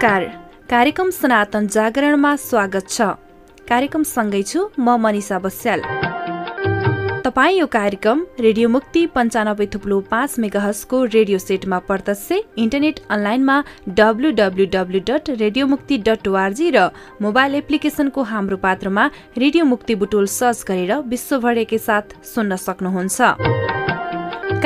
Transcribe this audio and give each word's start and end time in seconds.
नमस्कार 0.00 0.24
कार्यक्रम 0.70 1.08
सनातन 1.10 1.66
जागरणमा 1.66 2.34
स्वागत 2.38 2.88
छ 2.88 3.02
कार्यक्रम 3.68 4.02
सँगै 4.04 4.42
छु 4.42 4.60
म 4.78 4.94
मनिषा 4.96 5.38
बस्याल 5.38 5.80
तपाईँ 7.24 7.58
यो 7.58 7.66
कार्यक्रम 7.68 8.22
रेडियो 8.40 8.68
मुक्ति 8.68 9.04
पन्चानब्बे 9.16 9.66
थुप्लो 9.74 9.98
पाँच 10.12 10.38
मेगाहसको 10.38 11.02
रेडियो 11.06 11.38
सेटमा 11.38 11.78
पर्दछै 11.90 12.40
इन्टरनेट 12.58 13.00
अनलाइनमा 13.10 13.56
W 13.98 14.30
W 14.38 14.66
W 14.76 15.00
dot 15.10 15.30
radio 15.42 15.66
Mukti 15.66 15.98
dot 16.06 16.28
ORG 16.28 16.70
र 16.70 16.88
मोबाइल 17.22 17.54
एप्लिकेसनको 17.56 18.28
हाम्रो 18.30 18.62
पात्रमा 18.62 19.10
रेडियो 19.38 19.64
मुक्ति 19.66 19.94
बुटोल 19.98 20.26
सर्च 20.38 20.64
गरेर 20.70 20.96
विश्वभरेकै 21.10 21.84
साथ 21.90 22.18
सुन्न 22.32 22.62
सक्नुहुन्छ 22.62 23.34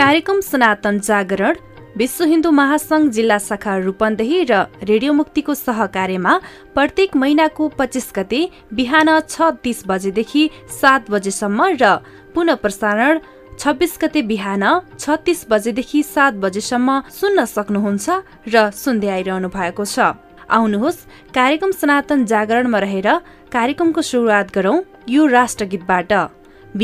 कार्यक्रम 0.00 0.41
सनातन 0.45 0.99
जागरण 1.03 1.69
विश्व 1.97 2.25
हिन्दू 2.25 2.51
महासङ्घ 2.51 3.11
जिल्ला 3.11 3.37
शाखा 3.41 3.77
रूपन्देही 3.79 4.37
र 4.45 4.61
रेडियो 4.83 5.13
मुक्तिको 5.13 5.55
सहकार्यमा 5.57 6.33
प्रत्येक 6.75 7.17
महिनाको 7.17 7.69
पच्चिस 7.75 8.07
गते 8.17 8.41
बिहान 8.73 9.09
छ 9.25 9.49
तिस 9.65 9.83
बजेदेखि 9.87 10.45
सात 10.73 11.11
बजेसम्म 11.11 11.67
र 11.75 11.91
पुनः 12.35 12.61
प्रसारण 12.65 13.21
छब्बिस 13.59 13.99
गते 14.03 14.23
बिहान 14.25 14.65
छ 14.95 15.19
तिस 15.21 15.45
बजेदेखि 15.51 16.03
सात 16.05 16.41
बजेसम्म 16.41 16.99
सुन्न 17.13 17.45
सक्नुहुन्छ 17.53 18.19
र 18.49 18.65
सुन्दै 18.75 19.13
आइरहनु 19.13 19.53
भएको 19.53 19.85
छ 19.87 20.09
आउनुहोस् 20.51 21.05
कार्यक्रम 21.35 21.77
सनातन 21.77 22.25
जागरणमा 22.27 22.79
रहेर 22.81 23.13
कार्यक्रमको 23.53 24.01
सुरुवात 24.07 24.57
गरौँ 24.57 24.77
यो 25.11 25.31
राष्ट्रगीतबाट 25.31 26.19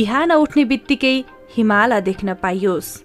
बिहान 0.00 0.38
उठ्ने 0.38 0.70
बित्तिकै 0.70 1.18
हिमाल 1.50 2.00
देख्न 2.04 2.40
पाइयोस् 2.42 2.96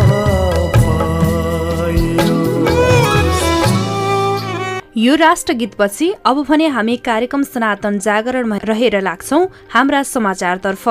यो 4.97 5.15
राष्ट्रगीतपछि 5.17 6.13
अब 6.27 6.45
भने 6.49 6.67
हामी 6.69 6.97
कार्यक्रम 7.05 7.43
सनातन 7.45 7.99
जागरणमा 8.01 8.57
रहेर 8.65 9.01
लाग्छौँ 9.03 9.47
हाम्रा 9.73 10.03
समाचारतर्फ 10.09 10.89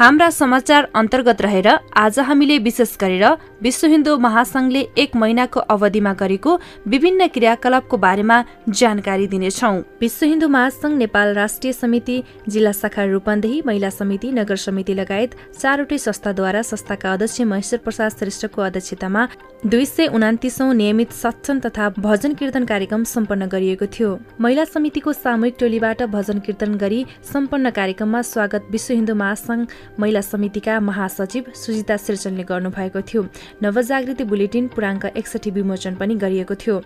हाम्रा 0.00 0.28
समाचार 0.30 0.86
अन्तर्गत 0.96 1.40
रहेर 1.42 1.66
आज 1.98 2.18
हामीले 2.18 2.56
विशेष 2.58 2.96
गरेर 3.00 3.24
विश्व 3.62 3.86
हिन्दू 3.86 4.16
महासङ्घले 4.18 4.80
एक 4.98 5.16
महिनाको 5.16 5.60
अवधिमा 5.70 6.12
गरेको 6.20 6.56
विभिन्न 6.86 7.26
क्रियाकलापको 7.28 7.96
बारेमा 7.96 8.42
जानकारी 8.70 9.26
दिनेछौँ 9.26 9.72
विश्व 10.00 10.26
हिन्दू 10.26 10.48
महासङ्घ 10.48 10.96
नेपाल 10.96 11.34
राष्ट्रिय 11.34 11.72
समिति 11.72 12.22
जिल्ला 12.48 12.72
शाखा 12.72 13.04
रूपन्देही 13.06 13.60
महिला 13.66 13.90
समिति 13.90 14.30
नगर 14.32 14.56
समिति 14.58 14.94
लगायत 14.94 15.34
चारवटै 15.52 15.98
संस्थाद्वारा 15.98 16.62
संस्थाका 16.62 17.12
अध्यक्ष 17.12 17.40
महेश्वर 17.42 17.80
प्रसाद 17.80 18.10
श्रेष्ठको 18.12 18.62
अध्यक्षतामा 18.62 19.26
दुई 19.66 19.84
सय 19.86 20.06
उनातिसौँ 20.08 20.72
नियमित 20.74 21.12
सत्सन 21.14 21.60
तथा 21.60 21.88
भजन 21.98 22.34
कीर्तन 22.34 22.64
कार्यक्रम 22.64 23.04
सम्पन्न 23.06 23.48
गरिएको 23.48 23.86
थियो 23.90 24.18
महिला 24.40 24.64
समितिको 24.66 25.12
सामूहिक 25.14 25.56
टोलीबाट 25.60 26.02
भजन 26.10 26.38
कीर्तन 26.40 26.74
गरी 26.78 27.04
सम्पन्न 27.24 27.70
कार्यक्रममा 27.72 28.22
स्वागत 28.24 28.68
विश्व 28.70 28.94
हिन्दू 28.94 29.14
महासङ्घ 29.16 29.66
महिला 29.98 30.20
समितिका 30.22 30.78
महासचिव 30.80 31.50
सुजिता 31.56 31.96
सिर्जनले 31.98 32.42
गर्नुभएको 32.44 33.00
थियो 33.02 33.22
नवजागृति 33.62 34.24
बुलेटिन 34.24 34.66
पुराङ्क 34.74 35.04
एकसठी 35.12 35.50
विमोचन 35.50 35.94
पनि 35.94 36.14
गरिएको 36.16 36.54
थियो 36.56 36.76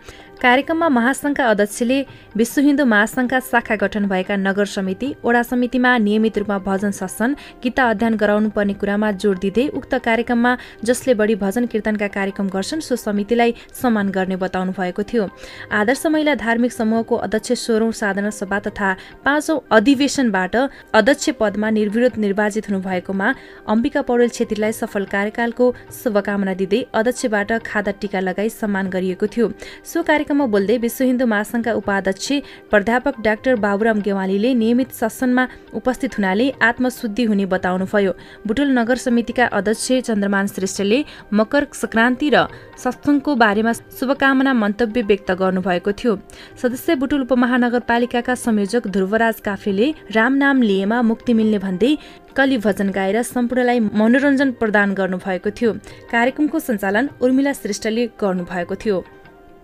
कार्यक्रममा 0.43 0.89
महासङ्घका 0.91 1.45
अध्यक्षले 1.47 1.99
विश्व 2.37 2.61
हिन्दू 2.63 2.85
महासङ्घका 2.87 3.41
शाखा 3.43 3.77
गठन 3.77 4.07
भएका 4.09 4.37
नगर 4.39 4.67
समिति 4.69 5.15
ओडा 5.25 5.43
समितिमा 5.45 5.97
नियमित 5.99 6.39
रूपमा 6.39 6.59
भजन 6.67 6.91
सत्सन 6.93 7.37
गीता 7.63 7.89
अध्ययन 7.91 8.17
गराउनुपर्ने 8.17 8.75
कुरामा 8.81 9.11
जोड 9.19 9.39
दिँदै 9.41 9.67
उक्त 9.75 9.95
कार्यक्रममा 10.05 10.57
जसले 10.85 11.15
बढी 11.15 11.35
भजन 11.37 11.67
कीर्तनका 11.73 12.09
कार्यक्रम 12.11 12.49
गर्छन् 12.49 12.81
सो 12.83 12.97
समितिलाई 12.99 13.55
सम्मान 13.75 14.11
गर्ने 14.11 14.37
बताउनु 14.39 14.73
भएको 14.75 15.03
थियो 15.05 15.29
आदर्श 15.75 16.07
महिला 16.09 16.35
धार्मिक 16.37 16.73
समूहको 16.73 17.17
अध्यक्ष 17.25 17.53
सोह्रौँ 17.61 17.93
साधारण 17.95 18.31
सभा 18.33 18.59
तथा 18.63 18.93
पाँचौँ 19.25 19.61
अधिवेशनबाट 19.73 20.57
अध्यक्ष 20.95 21.31
पदमा 21.41 21.71
निर्विरोध 21.73 22.19
निर्वाचित 22.19 22.69
हुनुभयो 22.69 22.94
भएकोमा 22.95 23.35
अम्बिका 23.69 24.03
पौडेल 24.05 24.29
छेत्रीलाई 24.31 24.73
सफल 24.75 25.05
कार्यकालको 25.11 25.71
शुभकामना 25.95 26.55
दिँदै 26.57 26.81
अध्यक्षबाट 26.95 27.53
खादा 27.67 27.93
टिका 28.01 28.21
लगाई 28.23 28.49
सम्मान 28.51 28.91
गरिएको 28.91 29.27
थियो 29.29 29.51
सो 29.85 30.03
कार्यक्रममा 30.05 30.47
बोल्दै 30.55 30.77
विश्व 30.81 31.05
हिन्दू 31.05 31.27
महासंघका 31.27 31.73
उपाध्यक्ष 31.75 32.29
प्राध्यापक 32.71 33.21
डाक्टर 33.25 33.55
बाबुराम 33.59 34.01
गेवालीले 34.03 34.53
नियमित 34.55 34.95
शासनमा 34.95 35.47
उपस्थित 35.75 36.19
हुनाले 36.19 36.51
आत्मशुद्धि 36.63 37.25
हुने 37.25 37.47
बताउनुभयो 37.49 38.13
बुटुल 38.47 38.71
नगर 38.75 38.97
समितिका 38.99 39.47
अध्यक्ष 39.53 39.87
चन्द्रमान 40.05 40.47
श्रेष्ठले 40.49 41.03
मकर 41.35 41.67
संक्रान्ति 41.75 42.31
र 42.31 42.47
सत्सङ्गको 42.79 43.35
बारेमा 43.37 43.73
शुभकामना 43.99 44.53
मन्तव्य 44.55 45.03
व्यक्त 45.05 45.31
गर्नुभएको 45.35 45.93
थियो 45.95 46.17
सदस्य 46.63 46.95
बुटुल 46.97 47.23
उपमहानगरपालिकाका 47.25 48.35
संयोजक 48.37 48.87
ध्रुवराज 48.95 49.41
काफ्रेले 49.45 49.93
राम 50.13 50.33
नाम 50.37 50.63
लिएमा 50.63 51.01
मुक्ति 51.05 51.35
मिल्ने 51.35 51.59
भन्दै 51.59 51.93
कली 52.37 52.57
भजन 52.59 52.89
गाएर 52.91 53.23
सम्पूर्णलाई 53.25 53.81
मनोरञ्जन 54.01 54.51
प्रदान 54.61 54.95
गर्नुभएको 54.95 55.51
थियो 55.59 55.73
कार्यक्रमको 56.13 56.59
सञ्चालन 56.61 57.09
उर्मिला 57.23 57.53
श्रेष्ठले 57.61 58.07
गर्नुभएको 58.21 58.75
थियो 58.85 58.97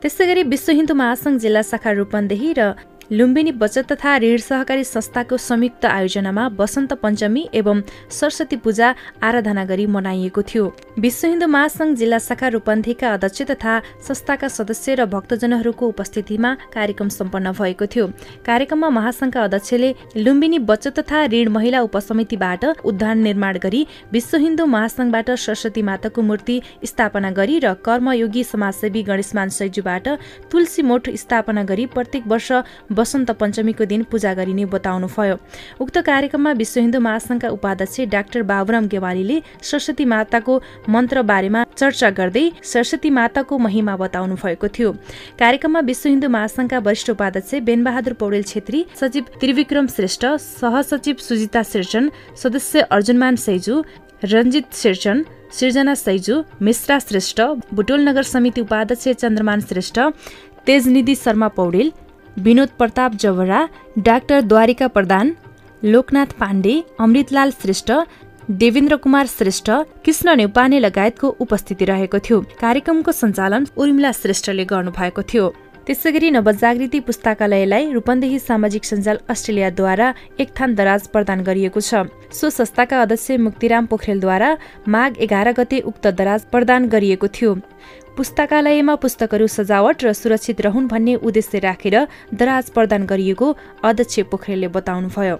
त्यसै 0.03 0.27
गरी 0.27 0.43
विश्व 0.53 0.73
हिन्दू 0.73 0.95
महासङ्घ 1.03 1.37
जिल्ला 1.41 1.63
शाखा 1.71 1.91
रूपन्देही 1.99 2.53
र 2.59 2.71
लुम्बिनी 3.11 3.51
बचत 3.53 3.91
तथा 3.91 4.17
ऋण 4.19 4.37
सहकारी 4.39 4.83
संस्थाको 4.85 5.37
संयुक्त 5.39 5.85
आयोजनामा 5.87 6.47
वसन्त 6.59 6.93
पञ्चमी 7.03 7.43
एवं 7.55 7.81
सरस्वती 8.11 8.57
पूजा 8.57 8.93
आराधना 9.21 9.65
गरी 9.65 9.87
मनाइएको 9.89 10.43
थियो 10.45 10.67
विश्व 10.97 11.27
हिन्दू 11.27 11.47
महासङ्घ 11.49 11.97
जिल्ला 11.99 12.19
शाखा 12.21 12.49
रूपन्देहीका 12.55 13.13
अध्यक्ष 13.13 13.43
तथा 13.51 13.73
संस्थाका 14.09 14.49
सदस्य 14.49 14.95
र 14.95 15.05
भक्तजनहरूको 15.07 15.89
उपस्थितिमा 15.89 16.55
कार्यक्रम 16.75 17.09
सम्पन्न 17.11 17.53
भएको 17.53 17.87
थियो 17.87 18.07
कार्यक्रममा 18.47 18.89
महासङ्घका 18.99 19.43
अध्यक्षले 19.43 19.91
लुम्बिनी 20.19 20.59
बचत 20.71 20.99
तथा 20.99 21.25
ऋण 21.35 21.49
महिला 21.51 21.81
उपसमितिबाट 21.89 22.65
उद्यान 22.85 23.19
निर्माण 23.23 23.59
गरी 23.65 23.83
विश्व 24.13 24.37
हिन्दू 24.39 24.67
महासङ्घबाट 24.69 25.31
सरस्वती 25.39 25.83
माताको 25.91 26.23
मूर्ति 26.31 26.61
स्थापना 26.87 27.31
गरी 27.41 27.59
र 27.59 27.75
कर्मयोगी 27.85 28.45
समाजसेवी 28.47 29.03
गणेशमान 29.11 29.49
सैजुबाट 29.59 30.09
तुलसी 30.53 30.83
मोठ 30.85 31.11
स्थापना 31.19 31.63
गरी 31.65 31.87
प्रत्येक 31.91 32.33
वर्ष 32.35 32.53
बसन्त 33.01 33.31
पञ्चमीको 33.41 33.85
दिन 33.93 34.03
पूजा 34.11 34.33
गरिने 34.35 34.65
बताउनुभयो 34.73 35.37
उक्त 35.81 35.99
कार्यक्रममा 36.07 36.53
विश्व 36.61 36.81
हिन्दू 36.81 37.01
महासंघका 37.01 37.49
उपाध्यक्ष 37.51 38.01
डाक्टर 38.11 38.43
बाबुराम 38.51 38.87
गेवालीले 38.93 39.41
सरस्वती 39.63 40.05
माताको 40.13 40.59
मन्त्र 40.91 41.23
बारेमा 41.31 41.65
चर्चा 41.75 42.11
गर्दै 42.19 42.45
सरस्वती 42.65 43.11
माताको 43.19 43.59
महिमा 43.61 43.97
बताउनु 44.03 44.37
भएको 44.43 44.69
थियो 44.77 44.93
कार्यक्रममा 45.41 45.81
विश्व 45.87 46.09
हिन्दू 46.09 46.29
महासंघका 46.31 46.79
वरिष्ठ 46.87 47.11
उपाध्यक्ष 47.11 47.55
बेनबहादुर 47.67 48.13
पौडेल 48.21 48.43
छेत्री 48.45 48.85
सचिव 49.01 49.25
त्रिविक्रम 49.41 49.87
श्रेष्ठ 49.97 50.27
सहसचिव 50.45 51.27
सुजिता 51.29 51.63
सिर्जन 51.73 52.11
सदस्य 52.43 52.87
अर्जुनमान 52.93 53.37
सैजु 53.47 53.83
रञ्जित 54.25 54.73
सिर्जन 54.75 55.25
सृजना 55.53 55.95
सैजु 55.97 56.43
मिश्रा 56.63 56.99
श्रेष्ठ 57.01 57.41
बुटोल 57.75 58.09
नगर 58.09 58.23
समिति 58.25 58.61
उपाध्यक्ष 58.61 59.09
चन्द्रमान 59.21 59.61
श्रेष्ठ 59.63 59.99
तेजनिधि 60.67 61.15
शर्मा 61.17 61.49
पौडेल 61.57 61.93
विनोद 62.39 62.69
प्रताप 62.79 63.15
जवरा 63.21 63.69
डाक्टर 63.99 64.41
द्वारिका 64.43 64.89
प्रधान 64.89 65.35
लोकनाथ 65.83 66.33
पाण्डे 66.41 66.83
अमृतलाल 67.01 67.51
श्रेष्ठ 67.63 67.93
देवेन्द्र 68.53 68.97
कुमार 68.97 69.27
श्रेष्ठ 69.29 69.71
कृष्ण 70.05 70.37
नेपाने 70.37 70.79
लगायतको 70.81 71.29
उपस्थिति 71.41 71.85
रहेको 71.85 72.19
थियो 72.19 72.41
कार्यक्रमको 72.61 73.13
सञ्चालन 73.13 73.67
उर्मिला 73.77 74.13
श्रेष्ठले 74.13 74.65
गर्नुभएको 74.65 75.23
थियो 75.23 75.53
त्यसै 75.87 76.11
गरी 76.13 76.31
नवजागृति 76.31 76.99
पुस्तकालयलाई 77.01 77.93
रूपन्देही 77.93 78.39
सामाजिक 78.39 78.85
सञ्जाल 78.85 79.19
अस्ट्रेलियाद्वारा 79.31 80.09
एक 80.41 80.51
थान 80.61 80.75
दराज 80.75 81.07
प्रदान 81.15 81.43
गरिएको 81.45 81.81
छ 81.81 82.03
सो 82.33 82.51
संस्थाका 82.51 83.01
अध्यक्ष 83.03 83.39
मुक्तिराम 83.41 83.87
पोखरेलद्वारा 83.87 84.51
माघ 84.89 85.11
एघार 85.27 85.53
गते 85.59 85.81
उक्त 85.91 86.07
दराज 86.19 86.45
प्रदान 86.53 86.89
गरिएको 86.89 87.29
थियो 87.35 87.55
पुस्तकालयमा 88.17 88.95
पुस्तकहरू 88.97 89.47
सजावट 89.49 90.05
र 90.05 90.13
सुरक्षित 90.15 90.61
रहन् 90.61 90.89
भन्ने 90.89 91.15
उद्देश्य 91.23 91.59
राखेर 91.61 91.97
दराज 92.35 92.71
प्रदान 92.71 93.07
गरिएको 93.07 93.57
अध्यक्ष 93.85 94.21
पोखरेलले 94.31 94.69
बताउनुभयो 94.69 95.37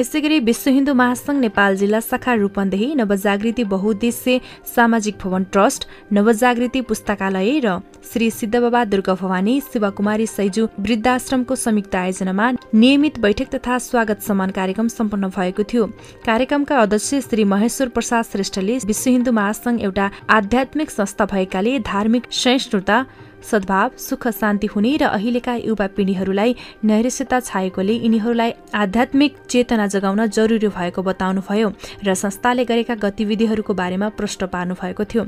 यसै 0.00 0.20
गरी 0.24 0.38
विश्व 0.40 0.70
हिन्दू 0.70 0.92
महासङ्घ 0.94 1.40
नेपाल 1.40 1.74
जिल्ला 1.76 1.98
शाखा 2.02 2.34
रूपन्देही 2.34 2.86
नवजागृति 2.94 3.64
बहुद्देश्य 3.72 4.40
सामाजिक 4.66 5.16
भवन 5.22 5.42
ट्रस्ट 5.52 5.82
नवजागृति 6.18 6.80
पुस्तकालय 6.90 7.58
र 7.64 7.74
श्री 8.10 8.30
सिद्धबाबा 8.32 8.84
दुर्गा 8.86 9.14
भवानी 9.22 9.54
शिवकुमारी 9.66 10.26
सैजु 10.28 10.64
वृद्धाश्रमको 10.86 11.56
संयुक्त 11.56 11.96
आयोजनामा 11.96 12.46
नियमित 12.76 13.18
बैठक 13.24 13.50
तथा 13.54 13.76
स्वागत 13.88 14.22
सम्मान 14.28 14.50
कार्यक्रम 14.58 14.88
सम्पन्न 14.90 15.28
भएको 15.36 15.64
थियो 15.72 15.86
कार्यक्रमका 16.24 16.78
अध्यक्ष 16.80 17.10
श्री 17.26 17.44
महेश्वर 17.52 17.88
प्रसाद 17.96 18.24
श्रेष्ठले 18.30 18.78
विश्व 18.86 19.10
हिन्दू 19.10 19.32
महासङ्घ 19.40 19.80
एउटा 19.82 20.10
आध्यात्मिक 20.38 20.90
संस्था 20.92 21.24
भएकाले 21.34 21.78
धार्मिक 21.90 22.32
सहिष्णुता 22.40 23.04
सद्भाव 23.42 23.90
सुख 23.98 24.28
शान्ति 24.30 24.66
हुने 24.66 24.96
र 24.96 25.04
अहिलेका 25.10 25.54
युवा 25.56 25.86
पिँढीहरूलाई 25.96 26.54
नैरस्यता 26.84 27.40
छाएकोले 27.42 27.94
यिनीहरूलाई 27.94 28.52
आध्यात्मिक 28.74 29.36
चेतना 29.48 29.86
जगाउन 29.88 30.26
जरुरी 30.28 30.68
भएको 30.70 31.02
बताउनुभयो 31.02 31.72
र 32.04 32.14
संस्थाले 32.16 32.64
गरेका 32.64 32.94
गतिविधिहरूको 33.02 33.74
बारेमा 33.74 34.08
प्रश्न 34.18 34.46
भएको 34.72 35.04
थियो 35.06 35.24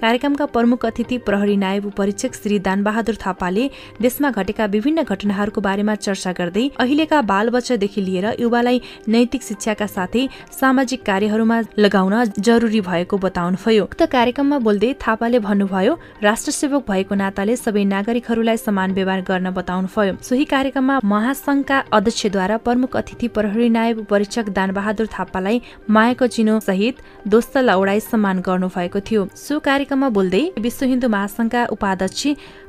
कार्यक्रमका 0.00 0.46
प्रमुख 0.48 0.86
अतिथि 0.86 1.18
प्रहरी 1.24 1.56
नायब 1.56 1.90
परीक्षक 1.96 2.34
श्री 2.34 2.58
दानबहादुर 2.60 3.16
थापाले 3.16 3.68
देशमा 4.00 4.30
घटेका 4.32 4.64
विभिन्न 4.68 5.02
घटनाहरूको 5.04 5.60
बारेमा 5.60 5.94
चर्चा 5.98 6.32
गर्दै 6.32 6.68
अहिलेका 6.78 7.20
बालबच्चादेखि 7.24 8.00
लिएर 8.00 8.26
युवालाई 8.40 8.80
नैतिक 9.08 9.42
शिक्षाका 9.42 9.86
साथै 9.88 10.26
सामाजिक 10.52 11.02
कार्यहरूमा 11.06 11.60
लगाउन 11.78 12.14
जरुरी 12.40 12.80
भएको 12.82 13.18
बताउनुभयो 13.18 13.84
उक्त 13.84 14.02
कार्यक्रममा 14.10 14.58
बोल्दै 14.60 14.92
थापाले 15.00 15.38
भन्नुभयो 15.40 15.98
राष्ट्र 16.22 16.52
सेवक 16.52 16.90
भएको 16.90 17.14
नाताले 17.16 17.53
सरकारले 17.54 17.56
सबै 17.56 17.84
नागरिकहरूलाई 17.86 18.56
समान 18.58 18.92
व्यवहार 18.92 19.20
गर्न 19.22 19.50
बताउनुभयो 19.52 20.14
सोही 20.22 20.44
कार्यक्रममा 20.46 20.98
महासंघका 21.04 21.78
अध्यक्षद्वारा 21.92 22.56
प्रमुख 22.58 22.96
अतिथि 22.96 23.28
प्रहरी 23.28 23.68
नायब 23.68 24.04
परीक्षक 24.06 24.48
बहादुर 24.74 25.06
थापालाई 25.08 25.60
मायाको 25.88 26.26
चिनो 26.28 26.58
सहित 26.60 27.02
दोस्त 27.28 27.56
लौडाई 27.60 28.00
सम्मान 28.02 28.40
गर्नु 28.40 28.68
भएको 28.70 29.00
थियो 29.02 29.26
सो 29.38 29.58
कार्यक्रममा 29.60 30.08
बोल्दै 30.10 30.44
विश्व 30.58 30.86
हिन्दू 30.86 31.08
महासंघका 31.08 31.66
उपाध्यक्ष 31.70 32.22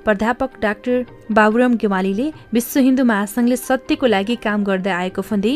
प्राध्यापक 0.05 0.59
डाक्टर 0.61 1.03
बाबुराम 1.31 1.75
गेवालीले 1.81 2.29
विश्व 2.53 2.79
हिन्दू 2.79 3.03
महासंघले 3.03 3.55
सत्यको 3.57 4.07
लागि 4.07 4.35
काम 4.43 4.63
गर्दै 4.63 4.91
आएको 4.93 5.21
भन्दै 5.29 5.53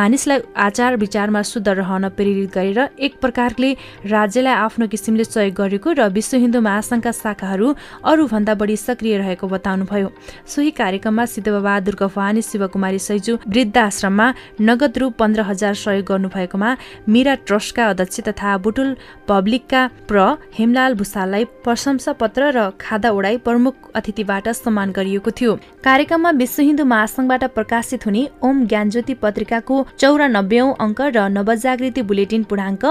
मानिसलाई 0.00 0.38
आचार 0.58 0.96
विचारमा 0.96 1.42
शुद्ध 1.44 1.68
रहन 1.70 2.08
प्रेरित 2.16 2.48
गरेर 2.54 2.80
एक 2.98 3.20
प्रकारले 3.22 3.72
राज्यलाई 4.10 4.54
आफ्नो 4.56 4.86
किसिमले 4.94 5.24
सहयोग 5.26 5.54
गरेको 5.54 5.92
र 5.92 6.08
विश्व 6.12 6.36
हिन्दू 6.36 6.60
महासंघका 6.60 7.12
शाखाहरू 7.14 7.72
अरूभन्दा 8.04 8.54
बढी 8.54 8.71
बढी 8.72 8.76
सक्रिय 8.78 9.16
रहेको 9.18 9.46
बताउनुभयो 9.48 10.08
सोही 10.46 10.70
कार्यक्रममा 10.72 11.24
सिद्धबाबा 11.26 11.78
दुर्गा 11.82 12.06
भवानी 12.06 12.42
शिवकुमारी 12.42 12.98
सैजु 12.98 13.34
वृद्धाश्रममा 13.46 14.26
नगद 14.62 14.98
रु 14.98 15.08
पन्ध्र 15.12 15.42
हजार 15.42 15.74
सहयोग 15.76 16.06
गर्नुभएकोमा 16.06 16.70
मिरा 17.06 17.34
ट्रस्टका 17.42 17.88
अध्यक्ष 17.88 18.20
तथा 18.28 18.56
बुटुल 18.58 18.96
पब्लिकका 19.28 19.82
प्र 20.08 20.18
हेमलाल 20.58 20.94
भूषाललाई 20.94 21.44
प्रशंसा 21.64 22.12
पत्र 22.22 22.50
र 22.56 22.70
खादा 22.80 23.10
ओडाई 23.12 23.36
प्रमुख 23.44 23.90
अतिथिबाट 23.94 24.48
सम्मान 24.54 24.92
गरिएको 24.92 25.30
थियो 25.32 25.52
कार्यक्रममा 25.84 26.30
विश्व 26.38 26.62
हिन्दू 26.62 26.84
महासङ्घबाट 26.86 27.44
प्रकाशित 27.52 28.06
हुने 28.06 28.22
ओम 28.42 28.64
ज्ञानज्योति 28.66 29.14
पत्रिकाको 29.22 29.76
चौरानब्बेौं 29.96 30.68
अङ्क 30.80 31.00
र 31.10 31.28
नवजागृति 31.30 32.02
बुलेटिन 32.10 32.42
पूर्णाङ्क 32.50 32.84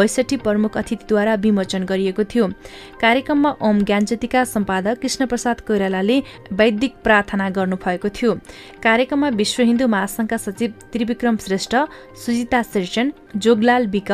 बैसठी 0.00 0.36
प्रमुख 0.44 0.76
अतिथिद्वारा 0.78 1.34
विमोचन 1.38 1.84
गरिएको 1.86 2.24
थियो 2.26 2.50
कार्यक्रममा 3.00 3.56
ओम 3.62 3.82
ज्ञानज्योतिका 3.84 4.44
सम्पादक 4.46 4.98
कृष्ण 5.00 5.26
प्रसाद 5.30 5.60
कोइरालाले 5.68 6.22
वैदिक 6.60 6.94
प्रार्थना 7.04 7.48
गर्नुभएको 7.58 8.08
थियो 8.16 8.34
कार्यक्रममा 8.82 9.28
विश्व 9.36 9.62
हिन्दू 9.62 9.86
महासंघका 9.94 10.36
सचिव 10.38 10.72
त्रिविक्रम 10.92 11.36
श्रेष्ठ 11.46 11.76
सुजिता 12.24 12.62
सिर्चन 12.64 13.12
जोगलाल 13.36 13.86
बिक 13.96 14.12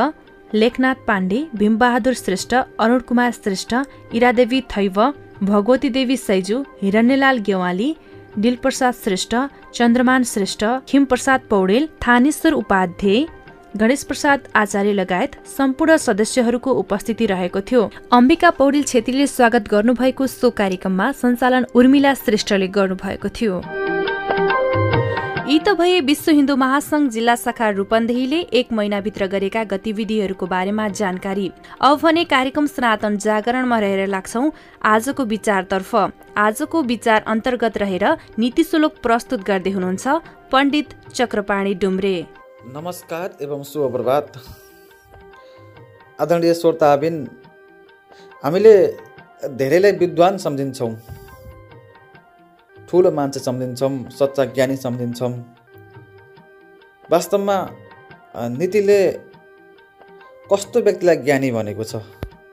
लेखनाथ 0.55 0.95
पाण्डे 1.07 1.45
भीमबहादुर 1.59 2.15
श्रेष्ठ 2.15 2.55
अरुण 2.55 2.99
कुमार 3.09 3.31
श्रेष्ठ 3.35 3.75
इरादेवी 4.15 4.61
थैव 4.77 5.01
भगवती 5.43 5.89
देवी 5.91 6.17
सैजु 6.17 6.63
हिरण्यलाल 6.83 7.39
गेवाली 7.47 7.95
दिलप्रसाद 8.39 8.95
श्रेष्ठ 8.95 9.35
चन्द्रमान 9.75 10.23
श्रेष्ठ 10.25 10.65
खिमप्रसाद 10.89 11.41
पौडेल 11.51 11.89
थानेश्वर 12.03 12.53
उपाध्याय 12.53 13.25
गणेश 13.77 14.03
प्रसाद 14.05 14.41
आचार्य 14.55 14.93
लगायत 14.93 15.31
सम्पूर्ण 15.49 15.97
सदस्यहरूको 15.99 16.73
उपस्थिति 16.73 17.27
रहेको 17.27 17.61
थियो 17.71 17.81
अम्बिका 18.13 18.51
पौडेल 18.59 18.83
छेत्रीले 18.85 19.27
स्वागत 19.29 19.69
गर्नुभएको 19.71 20.27
सो 20.29 20.51
कार्यक्रममा 20.59 21.11
सञ्चालन 21.13 21.65
उर्मिला 21.75 22.13
श्रेष्ठले 22.17 22.67
गर्नुभएको 22.77 23.29
थियो 23.37 23.57
यी 25.47 25.59
त 25.59 25.75
भए 25.79 25.99
विश्व 26.03 26.31
हिन्दू 26.33 26.57
महासंघ 26.57 27.09
जिल्ला 27.11 27.35
शाखा 27.37 27.69
रूपन्देहीले 27.71 28.39
एक 28.55 28.73
महिनाभित्र 28.73 29.27
गरेका 29.27 29.65
गतिविधिहरूको 29.73 30.47
बारेमा 30.47 30.87
जानकारी 30.93 31.51
अब 31.81 31.99
भने 32.03 32.25
कार्यक्रम 32.27 32.67
सनातन 32.69 33.17
जागरणमा 33.27 33.79
रहेर 33.79 34.07
लाग्छौ 34.09 34.45
आजको 34.93 35.25
विचारतर्फ 35.35 35.95
आजको 36.45 36.83
विचार 36.85 37.25
अन्तर्गत 37.29 37.79
रहेर 37.79 38.07
श्लोक 38.63 39.03
प्रस्तुत 39.03 39.45
गर्दै 39.47 39.71
हुनुहुन्छ 39.73 40.17
पण्डित 40.53 40.97
चक्रपाणी 41.13 41.75
डुम्रे 41.83 42.17
नमस्कार 42.73 43.31
एवं 43.43 43.63
शुभ 43.63 43.93
प्रभात 43.93 44.37
आदरणीय 46.19 46.53
श्रोताबिन 46.55 47.17
हामीले 48.43 48.73
धेरैलाई 49.59 49.93
विद्वान 49.99 50.37
सम्झिन्छौँ 50.39 50.89
ठुलो 52.89 53.11
मान्छे 53.11 53.41
सम्झिन्छौँ 53.41 53.91
सच्चा 54.19 54.45
ज्ञानी 54.55 54.77
सम्झिन्छौँ 54.77 55.31
वास्तवमा 57.11 57.59
नीतिले 58.57 58.99
कस्तो 60.51 60.81
व्यक्तिलाई 60.81 61.17
ज्ञानी 61.23 61.51
भनेको 61.53 61.85
छ 61.85 62.03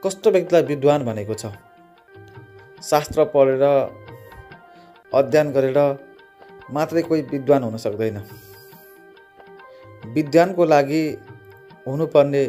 कस्तो 0.04 0.30
व्यक्तिलाई 0.30 0.62
विद्वान 0.74 1.04
भनेको 1.04 1.34
छ 1.34 1.54
शास्त्र 2.82 3.24
पढेर 3.34 3.68
अध्ययन 5.12 5.52
गरेर 5.52 5.82
मात्रै 6.70 7.02
कोही 7.02 7.22
विद्वान 7.32 7.62
हुन 7.62 7.76
सक्दैन 7.80 8.24
विज्ञानको 10.14 10.64
लागि 10.66 11.04
हुनुपर्ने 11.86 12.44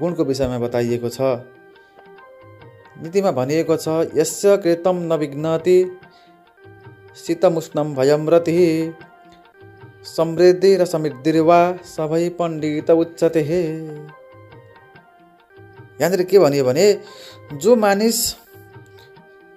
गुणको 0.00 0.24
विषयमा 0.24 0.58
बताइएको 0.58 1.08
छ 1.08 1.20
नीतिमा 3.02 3.30
भनिएको 3.32 3.76
छ 3.76 3.96
यस्य 4.14 4.56
कृतम 4.58 5.02
नविघ्नति 5.12 5.78
शीतमुष्णम 7.16 7.94
भयम्रति 7.94 8.54
समृद्धि 10.06 10.76
र 10.76 10.84
समृद्धिर्वा 10.86 11.60
सबै 11.86 12.28
पण्डित 12.38 12.90
उच्चते 12.92 13.42
हे 13.42 13.62
यहाँनिर 16.00 16.22
के 16.30 16.38
भनियो 16.38 16.64
भने 16.64 16.86
जो 17.54 17.76
मानिस 17.78 18.18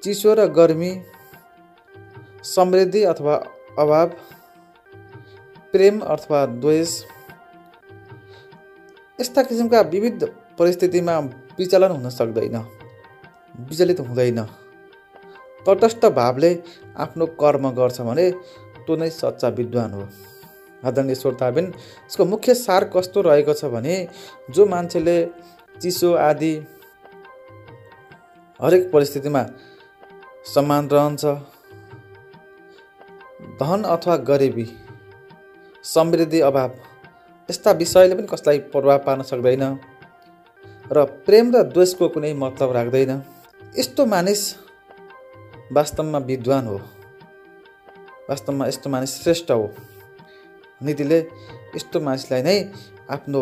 चिसो 0.04 0.34
र 0.34 0.46
गर्मी 0.56 0.92
समृद्धि 2.46 3.04
अथवा 3.06 3.36
अभाव 3.80 4.12
प्रेम 5.74 6.00
अथवा 6.08 6.46
द्वेष 6.46 6.92
यस्ता 9.20 9.42
किसिमका 9.44 9.82
विविध 9.92 10.24
परिस्थितिमा 10.60 11.18
विचलन 11.60 11.92
हुन 11.92 12.10
सक्दैन 12.12 12.56
विचलित 13.70 14.00
हुँदैन 14.00 14.40
तटस्थ 15.62 16.06
भावले 16.16 16.52
आफ्नो 16.98 17.26
कर्म 17.42 17.70
गर्छ 17.76 18.02
भने 18.02 18.30
त्यो 18.86 18.96
नै 18.96 19.10
सच्चा 19.12 19.48
विद्वान 19.58 19.94
हो 19.94 20.08
आदरणीय 20.84 21.16
श्रोताबिन 21.16 21.66
यसको 21.68 22.26
मुख्य 22.26 22.54
सार 22.56 22.84
कस्तो 22.96 23.22
रहेको 23.22 23.54
छ 23.54 23.72
भने 23.74 23.96
जो 24.50 24.66
मान्छेले 24.66 25.18
चिसो 25.76 26.14
आदि 26.24 26.54
हरेक 28.60 28.92
परिस्थितिमा 28.94 29.46
सम्मान 30.50 30.90
रहन्छ 30.90 31.26
धन 33.60 33.84
अथवा 33.88 34.16
गरिबी 34.30 34.68
समृद्धि 35.90 36.40
अभाव 36.42 36.72
यस्ता 37.50 37.72
विषयले 37.78 38.16
पनि 38.16 38.28
कसलाई 38.28 38.60
प्रभाव 38.72 38.98
पार्न 39.06 39.22
सक्दैन 39.26 39.64
र 40.92 41.04
प्रेम 41.26 41.52
र 41.56 41.62
द्वेषको 41.68 42.08
कुनै 42.10 42.34
मतलब 42.36 42.72
राख्दैन 42.72 43.12
यस्तो 43.78 44.06
मानिस 44.06 44.42
वास्तवमा 45.72 46.20
विद्वान 46.26 46.68
हो 46.68 46.78
वास्तवमा 48.30 48.68
यस्तो 48.68 48.90
मानिस 48.90 49.12
श्रेष्ठ 49.22 49.52
हो 49.52 49.66
नीतिले 50.82 51.20
यस्तो 51.76 52.00
मानिसलाई 52.02 52.42
नै 52.42 52.58
आफ्नो 53.10 53.42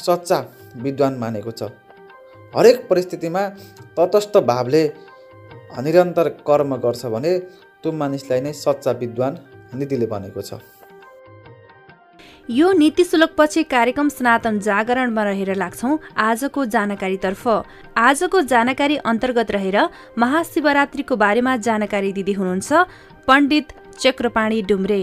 सच्चा 0.00 0.38
विद्वान 0.82 1.18
मानेको 1.18 1.52
छ 1.52 1.70
हरेक 2.54 2.86
परिस्थितिमा 2.88 3.42
तटस्थ 3.96 4.36
भावले 4.50 4.82
निरन्तर 5.82 6.28
कर्म 6.46 6.76
गर्छ 6.84 7.12
भने 7.14 7.32
त्यो 7.82 7.92
मानिसलाई 8.00 8.40
नै 8.40 8.52
सच्चा 8.56 8.92
विद्वान 9.02 9.38
नीतिले 9.74 10.06
भनेको 10.06 10.42
छ 10.42 10.60
यो 12.48 12.70
नीति 12.72 13.04
पछि 13.38 13.62
कार्यक्रम 13.64 14.08
सनातन 14.08 14.58
जागरणमा 14.58 15.22
रहेर 15.24 15.54
लाग्छौ 15.54 15.88
आजको 16.18 16.64
जानकारीतर्फ 16.66 17.42
आजको 17.98 18.40
जानकारी 18.52 18.96
अन्तर्गत 19.04 19.50
रहेर 19.50 19.76
महाशिवरात्रीको 20.18 21.16
बारेमा 21.16 21.56
जानकारी 21.66 22.12
दिँदै 22.12 22.32
हुनुहुन्छ 22.32 22.72
पण्डित 23.28 23.72
चक्रपाणी 23.98 24.62
डुम्रे 24.70 25.00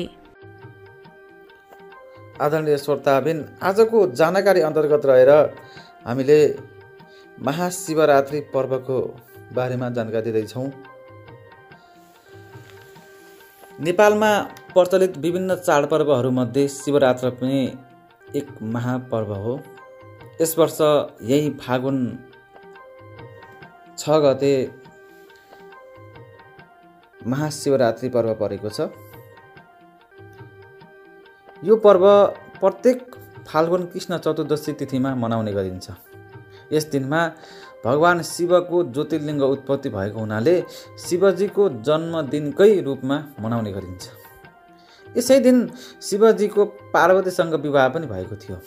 आदरणीय 2.42 2.78
श्रोताबिन 2.78 3.46
आजको 3.64 4.06
जानकारी 4.16 4.62
अन्तर्गत 4.62 5.06
रहेर 5.06 5.32
हामीले 6.08 6.40
महाशिवरात्रि 7.38 8.40
पर्वको 8.56 9.00
बारेमा 9.54 9.90
जानकारी 9.92 10.32
दिँदैछौँ 10.32 10.68
नेपालमा 13.80 14.28
प्रचलित 14.74 15.18
विभिन्न 15.18 15.56
चाडपर्वहरूमध्ये 15.56 16.68
शिवरात्र 16.68 17.30
पनि 17.32 17.66
एक 18.36 18.48
महापर्व 18.64 19.34
हो 19.36 19.58
यस 20.42 20.58
वर्ष 20.58 20.78
यही 21.22 21.50
फागुन 21.60 21.98
छ 23.98 24.20
गते 24.24 24.54
महाशिवरात्रि 27.26 28.10
पर्व 28.10 28.34
परेको 28.40 28.70
छ 28.70 28.88
यो 31.64 31.76
पर्व 31.82 32.08
प्रत्येक 32.60 33.16
फाल्गुन 33.48 33.86
कृष्ण 33.86 34.18
चतुर्दशी 34.20 34.74
तिथिमा 34.80 35.16
मनाउने 35.18 35.52
गरिन्छ 35.52 35.90
यस 36.72 36.90
दिनमा 36.92 37.28
भगवान् 37.86 38.22
शिवको 38.26 38.84
ज्योतिर्लिङ्ग 38.90 39.42
उत्पत्ति 39.46 39.90
भएको 39.90 40.20
हुनाले 40.20 40.56
शिवजीको 41.00 41.64
जन्मदिनकै 41.86 42.72
रूपमा 42.82 43.18
मनाउने 43.42 43.72
गरिन्छ 43.72 44.04
यसै 45.06 45.40
दिन 45.40 45.58
शिवजीको 46.02 46.66
पार्वतीसँग 46.94 47.54
विवाह 47.62 47.88
पनि 47.90 48.08
भएको 48.08 48.36
थियो 48.38 48.58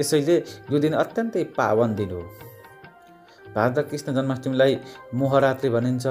यसैले 0.00 0.36
यो 0.70 0.78
दिन 0.78 0.92
अत्यन्तै 0.94 1.44
पावन 1.56 1.94
दिन 1.94 2.10
हो 2.10 2.22
भारत 3.54 3.78
कृष्ण 3.90 4.14
जन्माष्टमीलाई 4.14 4.78
मोहरात्रि 5.14 5.70
भनिन्छ 5.70 6.06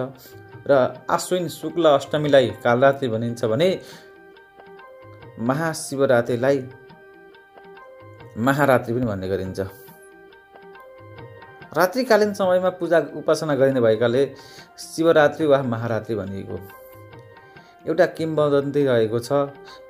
र 0.68 0.80
आश्विन 1.10 1.48
शुक्ल 1.52 1.86
अष्टमीलाई 1.92 2.50
कालरात्रि 2.64 3.08
भनिन्छ 3.10 3.46
भने 3.46 3.70
महाशिवरात्रिलाई 5.42 6.58
महारात्रि 8.40 8.94
पनि 8.94 9.06
भन्ने 9.06 9.28
गरिन्छ 9.28 9.81
रात्रिकालीन 11.72 12.34
समयमा 12.34 12.70
पूजा 12.78 13.00
उपासना 13.16 13.56
गरिने 13.56 13.82
भएकाले 13.82 14.26
शिवरात्रि 14.80 15.46
वा 15.46 15.62
महारात्रि 15.66 16.16
भनिएको 16.16 16.60
एउटा 17.86 18.06
किम्बदन्ती 18.18 18.84
रहेको 18.86 19.20
छ 19.20 19.32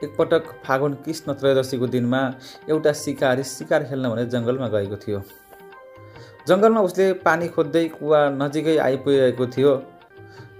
एकपटक 0.04 0.52
फागुन 0.66 0.94
कृष्ण 1.06 1.34
त्रयोदशीको 1.36 1.88
दिनमा 1.96 2.20
एउटा 2.70 2.92
सिकारी 2.96 3.44
सिकार 3.46 3.84
खेल्न 3.84 4.10
भने 4.10 4.26
जङ्गलमा 4.28 4.68
गएको 4.70 4.98
थियो 4.98 5.22
जङ्गलमा 6.48 6.82
उसले 6.82 7.12
पानी 7.26 7.48
खोज्दै 7.56 7.84
कुवा 7.92 8.20
नजिकै 8.36 8.78
आइपुगेको 8.80 9.48
थियो 9.56 9.76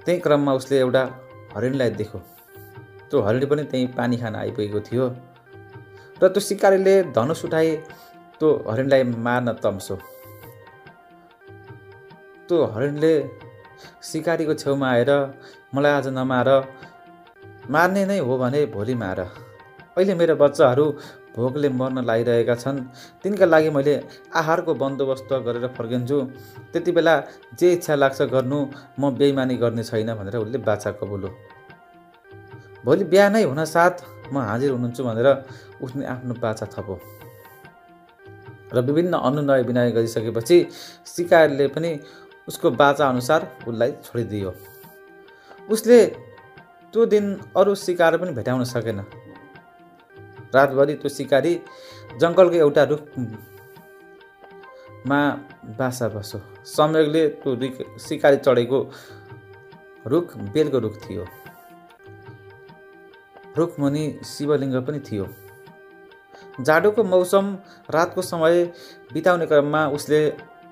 त्यही 0.06 0.20
क्रममा 0.20 0.54
उसले 0.54 0.80
एउटा 0.80 1.04
हरिणलाई 1.56 1.90
देख्यो 2.00 2.22
त्यो 3.10 3.22
हरिण 3.22 3.46
पनि 3.52 3.64
त्यहीँ 3.72 3.88
पानी 3.96 4.18
खान 4.18 4.36
आइपुगेको 4.38 4.82
थियो 4.88 5.12
र 6.22 6.28
त्यो 6.30 6.44
सिकारीले 6.44 6.96
धनुष 7.16 7.46
उठाए 7.46 7.76
त्यो 8.42 8.50
हरिणलाई 8.70 9.04
मार्न 9.28 9.54
तम्सो 9.64 10.00
कस्तो 12.52 12.66
हरिणले 12.76 13.14
सिकारीको 14.04 14.54
छेउमा 14.54 14.88
आएर 14.90 15.12
मलाई 15.74 15.92
आज 15.94 16.08
नमार 16.12 16.50
मार्ने 17.72 18.04
नै 18.06 18.18
हो 18.20 18.38
भने 18.38 18.66
भोलि 18.68 18.96
मार 19.00 19.20
अहिले 19.20 20.14
मेरो 20.20 20.36
बच्चाहरू 20.36 20.86
भोकले 21.36 21.70
मर्न 21.72 22.04
लागिरहेका 22.04 22.56
छन् 22.56 22.80
तिनका 23.24 23.46
लागि 23.46 23.70
मैले 23.72 23.94
आहारको 24.36 24.76
बन्दोबस्त 24.84 25.32
गरेर 25.48 25.68
फर्किन्छु 25.78 26.18
त्यति 26.74 26.92
बेला 26.92 27.16
जे 27.56 27.72
इच्छा 27.72 27.96
लाग्छ 27.96 28.20
गर्नु 28.36 28.60
म 29.00 29.16
बेइमानी 29.16 29.56
गर्ने 29.64 29.84
छैन 29.86 30.14
भनेर 30.20 30.36
उसले 30.44 30.64
बाछा 30.68 30.92
कबुलो 31.00 31.32
भोलि 32.84 33.04
बिहानै 33.08 33.48
साथ 33.78 34.06
म 34.28 34.46
हाजिर 34.52 34.72
हुनुहुन्छु 34.76 35.10
भनेर 35.10 35.28
उसले 35.82 36.06
आफ्नो 36.16 36.40
बाछा 36.44 36.72
थपो 36.76 37.00
र 38.74 38.82
विभिन्न 38.82 39.14
अनुनय 39.20 39.62
विनय 39.64 39.92
गरिसकेपछि 39.92 40.58
सिकारले 41.06 41.68
पनि 41.68 41.92
उसको 42.52 42.68
बाचा 42.74 43.06
अनुसार 43.08 43.42
उसलाई 43.64 43.92
छोडिदियो 44.04 44.50
उसले 45.70 46.00
त्यो 46.94 47.02
दिन 47.08 47.26
अरू 47.58 47.74
सिकार 47.78 48.18
पनि 48.18 48.32
भेटाउन 48.34 48.64
सकेन 48.68 49.00
रातभरि 50.54 50.94
त्यो 50.96 51.10
सिकारी 51.12 51.54
जङ्गलको 52.20 52.58
एउटा 52.58 52.84
रुखमा 52.92 54.00
बासा 55.78 56.08
बस्यो 56.12 56.40
संयोगले 56.68 57.24
त्यो 57.38 57.52
रुख 57.58 57.76
सिकारी 58.02 58.38
चढेको 58.40 58.80
रुख 60.08 60.28
बेलको 60.52 60.80
रुख 60.80 60.96
थियो 61.02 61.24
रुखमुनि 63.58 64.04
शिवलिङ्ग 64.28 64.76
पनि 64.84 65.00
थियो 65.02 65.26
जाडोको 66.62 67.02
मौसम 67.06 67.46
रातको 67.90 68.22
समय 68.24 68.56
बिताउने 69.14 69.46
क्रममा 69.46 69.82
उसले 69.96 70.22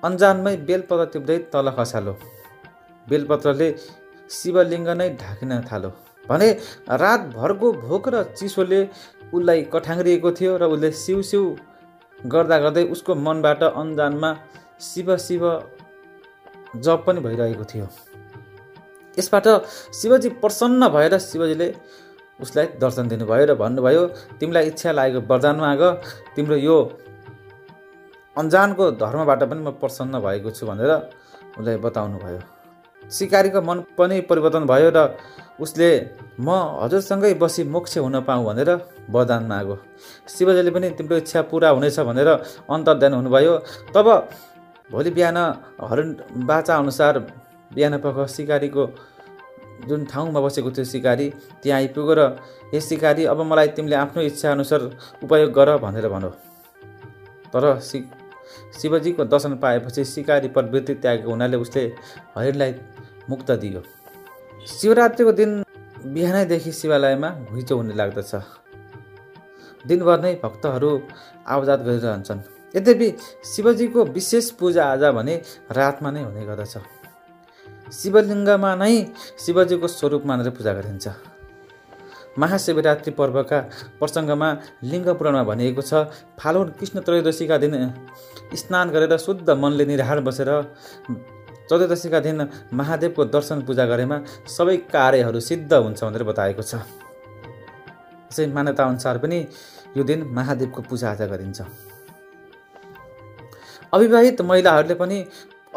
अन्जानमै 0.02 0.54
बेलपत्र 0.64 1.06
टिप्दै 1.12 1.38
तल 1.52 1.70
खसालो 1.72 2.14
बेलपत्रले 3.06 3.68
शिवलिङ्ग 4.30 4.88
नै 4.94 5.08
ढाकिन 5.16 5.52
थालो 5.64 5.90
भने 6.24 6.48
रातभरको 6.98 7.72
भोक 7.80 8.04
र 8.08 8.22
चिसोले 8.32 8.80
उसलाई 9.30 9.60
कठाङ्रिएको 9.72 10.30
थियो 10.34 10.52
र 10.56 10.64
उसले 10.68 10.90
सिउ 10.98 11.42
गर्दा 12.18 12.56
गर्दै 12.60 12.84
उसको 12.90 13.12
मनबाट 13.18 13.62
अन्जानमा 13.74 14.30
शिव 14.82 15.16
शिव 15.18 15.44
जप 16.78 17.02
पनि 17.06 17.20
भइरहेको 17.20 17.64
थियो 17.66 17.86
यसबाट 19.16 19.46
शिवजी 19.94 20.28
प्रसन्न 20.38 20.88
भएर 20.90 21.18
शिवजीले 21.20 21.68
उसलाई 22.40 22.66
दर्शन 22.78 23.08
दिनुभयो 23.08 23.44
र 23.46 23.54
भन्नुभयो 23.56 24.02
तिमीलाई 24.38 24.64
इच्छा 24.70 24.90
लागेको 24.92 25.20
वरदान 25.26 25.56
माग 25.58 25.82
तिम्रो 26.34 26.56
यो 26.58 26.76
अन्जानको 28.40 28.90
धर्मबाट 28.98 29.42
पनि 29.44 29.60
म 29.60 29.70
प्रसन्न 29.76 30.20
भएको 30.20 30.50
छु 30.52 30.66
भनेर 30.66 30.92
उसले 31.52 31.76
बताउनुभयो 31.78 32.40
सिकारीको 33.02 33.60
मन 33.62 33.78
पनि 33.94 34.20
परिवर्तन 34.22 34.64
भयो 34.66 34.90
र 34.90 35.00
उसले 35.58 35.88
म 36.38 36.48
हजुरसँगै 36.78 37.32
बसी 37.36 37.62
मोक्ष 37.66 37.98
हुन 37.98 38.20
पाऊँ 38.22 38.44
भनेर 38.46 38.70
वरदान 39.08 39.42
माग्यो 39.46 39.76
शिवजीले 40.28 40.70
पनि 40.70 40.90
तिम्रो 40.96 41.16
इच्छा 41.18 41.40
पुरा 41.44 41.68
हुनेछ 41.70 41.98
भनेर 42.02 42.28
अन्तर्ध्यान 42.68 43.12
हुनुभयो 43.14 43.54
तब 43.90 44.06
भोलि 44.90 45.10
बिहान 45.10 45.38
हरण 45.82 46.08
बाचाअनुसार 46.44 47.18
बिहान 47.70 47.94
पख 47.98 48.16
सिकारीको 48.28 48.84
जुन 49.86 50.04
ठाउँमा 50.06 50.40
बसेको 50.40 50.70
थियो 50.70 50.84
सिकारी 50.86 51.26
त्यहाँ 51.58 51.78
आइपुग्यो 51.78 52.14
र 52.14 52.22
हे 52.72 52.80
सिकारी 52.82 53.24
अब 53.26 53.40
मलाई 53.42 53.68
तिमीले 53.74 53.96
आफ्नो 53.98 54.22
इच्छाअनुसार 54.24 54.80
उपयोग 55.22 55.50
गर 55.52 55.76
भनेर 55.78 56.08
भनौ 56.08 56.30
तर 57.52 57.64
सि 57.82 57.98
शिवजीको 58.74 59.24
दर्शन 59.26 59.56
पाएपछि 59.58 60.04
सिकारी 60.06 60.48
प्रवृत्ति 60.50 60.94
त्यागेको 60.96 61.30
हुनाले 61.30 61.56
उसले 61.58 61.84
हरिणलाई 62.36 62.74
मुक्त 63.30 63.50
दियो 63.60 63.82
शिवरात्रिको 64.70 65.32
दिन 65.34 65.50
बिहानैदेखि 66.06 66.72
शिवालयमा 66.74 67.30
घुइँचो 67.46 67.76
हुने 67.76 67.94
लाग्दछ 67.96 68.32
दिनभर 69.84 70.20
नै 70.20 70.34
भक्तहरू 70.42 70.90
आवजात 71.48 71.80
गरिरहन्छन् 71.82 72.40
यद्यपि 72.74 73.08
शिवजीको 73.46 74.04
विशेष 74.12 74.50
पूजा 74.58 74.84
आजा 74.86 75.10
भने 75.12 75.34
रातमा 75.72 76.10
नै 76.10 76.22
हुने 76.22 76.44
गर्दछ 76.46 76.74
शिवलिङ्गमा 77.92 78.70
नै 78.76 78.94
शिवजीको 79.40 79.86
स्वरूप 79.90 80.26
मानेर 80.26 80.50
पूजा 80.56 80.72
गरिन्छ 80.74 81.06
महाशिवरात्रि 82.38 83.12
पर्वका 83.12 83.58
प्रसङ्गमा 83.98 84.48
लिङ्ग 84.84 85.08
पुराणमा 85.12 85.42
भनिएको 85.44 85.82
छ 85.82 85.92
फालुन 86.38 86.68
कृष्ण 86.78 87.02
त्रयोदशीका 87.02 87.56
दिन 87.58 87.74
स्नान 88.56 88.90
गरेर 88.90 89.16
शुद्ध 89.18 89.50
मनले 89.52 89.84
निराहार 89.86 90.20
बसेर 90.22 90.50
चतुर्दशीका 91.68 92.20
दिन 92.20 92.48
महादेवको 92.74 93.24
दर्शन 93.26 93.60
पूजा 93.62 93.84
गरेमा 93.86 94.16
सबै 94.48 94.76
कार्यहरू 94.88 95.40
सिद्ध 95.40 95.72
हुन्छ 95.74 96.00
भनेर 96.00 96.24
बताएको 96.30 96.62
छ 96.62 96.82
यसै 98.26 98.46
मान्यताअनुसार 98.56 99.18
पनि 99.18 99.38
यो 99.96 100.02
दिन 100.04 100.26
महादेवको 100.32 100.82
पूजाआजा 100.90 101.26
गरिन्छ 101.26 101.58
अविवाहित 103.92 104.40
महिलाहरूले 104.42 104.94
पनि 104.96 105.18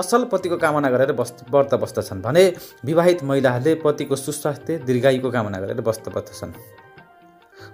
असल 0.00 0.23
पतिको 0.25 0.57
कामना 0.57 0.89
गरेर 0.89 1.11
बस् 1.13 1.33
व्रत 1.49 1.73
बस्दछन् 1.77 2.21
भने 2.21 2.45
विवाहित 2.85 3.23
महिलाहरूले 3.25 3.75
पतिको 3.81 4.15
सुस्वास्थ्य 4.17 4.77
दीर्घायुको 4.85 5.29
कामना 5.31 5.59
गरेर 5.59 5.81
बस्द 5.83 6.09
बस्दछन् 6.15 6.53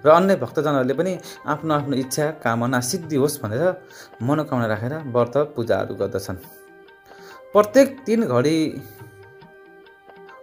र 0.04 0.08
अन्य 0.10 0.36
भक्तजनहरूले 0.36 0.94
पनि 0.94 1.12
आफ्नो 1.46 1.74
आफ्नो 1.74 1.96
इच्छा 1.96 2.26
कामना 2.40 2.80
सिद्धि 2.82 3.16
होस् 3.16 3.40
भनेर 3.42 3.64
मनोकामना 4.22 4.66
राखेर 4.66 4.94
व्रत 5.08 5.36
पूजाहरू 5.54 5.94
गर्दछन् 5.96 6.38
प्रत्येक 7.52 7.88
तिन 8.06 8.20
घडी 8.28 8.56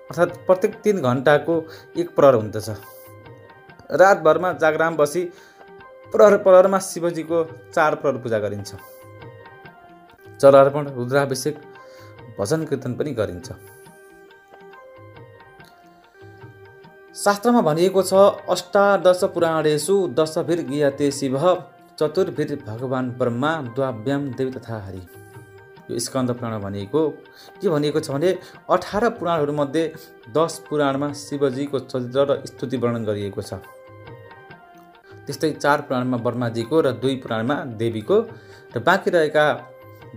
अर्थात् 0.10 0.38
प्रत्येक 0.48 0.74
तिन 0.84 1.02
घन्टाको 1.04 1.56
एक 1.98 2.16
प्रहर 2.16 2.36
हुँदछ 2.36 2.70
रातभरमा 3.94 4.52
जागराम 4.56 4.96
बसी 4.98 5.24
प्रहर 6.14 6.38
प्रहरमा 6.44 6.80
शिवजीको 6.82 7.44
चार 7.72 7.96
प्रहर 7.96 8.18
पूजा 8.24 8.40
गरिन्छ 8.40 8.76
चलार्पण 10.40 10.88
रुद्राभिषेक 10.96 11.56
भजन 12.40 12.64
कीर्तन 12.66 12.94
पनि 12.94 13.12
गरिन्छ 13.14 13.52
शास्त्रमा 17.18 17.62
भनिएको 17.64 18.02
छ 18.04 18.14
अष्टादश 18.48 19.22
पुराणेशु 19.34 19.94
दशभिर 20.18 20.60
गियाते 20.66 21.10
शिव 21.12 21.38
चतुर्भिर 22.00 22.52
भगवान् 22.66 23.10
ब्रह्मा 23.18 23.52
द्वाभ्याम 23.70 24.28
देवी 24.38 24.52
तथा 24.52 24.78
हरि 24.82 25.02
यो 25.90 26.00
स्कन्द 26.00 26.32
पुराण 26.34 26.54
भनिएको 26.62 27.02
के 27.58 27.70
भनिएको 27.70 28.00
छ 28.00 28.12
भने 28.12 28.34
अठार 28.70 29.10
पुराणहरूमध्ये 29.18 29.84
दस 30.38 30.60
पुराणमा 30.70 31.12
शिवजीको 31.16 31.80
चरित्र 31.88 32.28
र 32.28 32.38
स्तुति 32.46 32.78
वर्णन 32.78 33.10
गरिएको 33.10 33.42
छ 33.42 33.60
त्यस्तै 35.26 35.52
चार 35.56 35.88
पुराणमा 35.90 36.22
ब्रह्माजीको 36.22 36.82
र 36.82 36.94
दुई 37.02 37.16
पुराणमा 37.26 37.60
देवीको 37.82 38.22
र 38.76 38.86
बाँकी 38.86 39.18
रहेका 39.18 39.50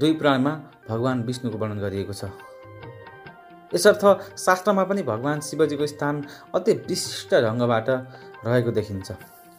दुई 0.00 0.13
पुराणमा 0.15 0.55
भगवान् 0.89 1.27
विष्णुको 1.27 1.59
वर्णन 1.59 1.81
गरिएको 1.81 2.21
छ 2.21 2.50
यसर्थ 3.71 4.05
शास्त्रमा 4.39 4.85
पनि 4.85 5.03
भगवान् 5.05 5.41
शिवजीको 5.43 5.87
स्थान 5.87 6.15
अति 6.55 6.73
विशिष्ट 6.85 7.35
ढङ्गबाट 7.37 7.89
रहेको 8.43 8.71
देखिन्छ 8.73 9.09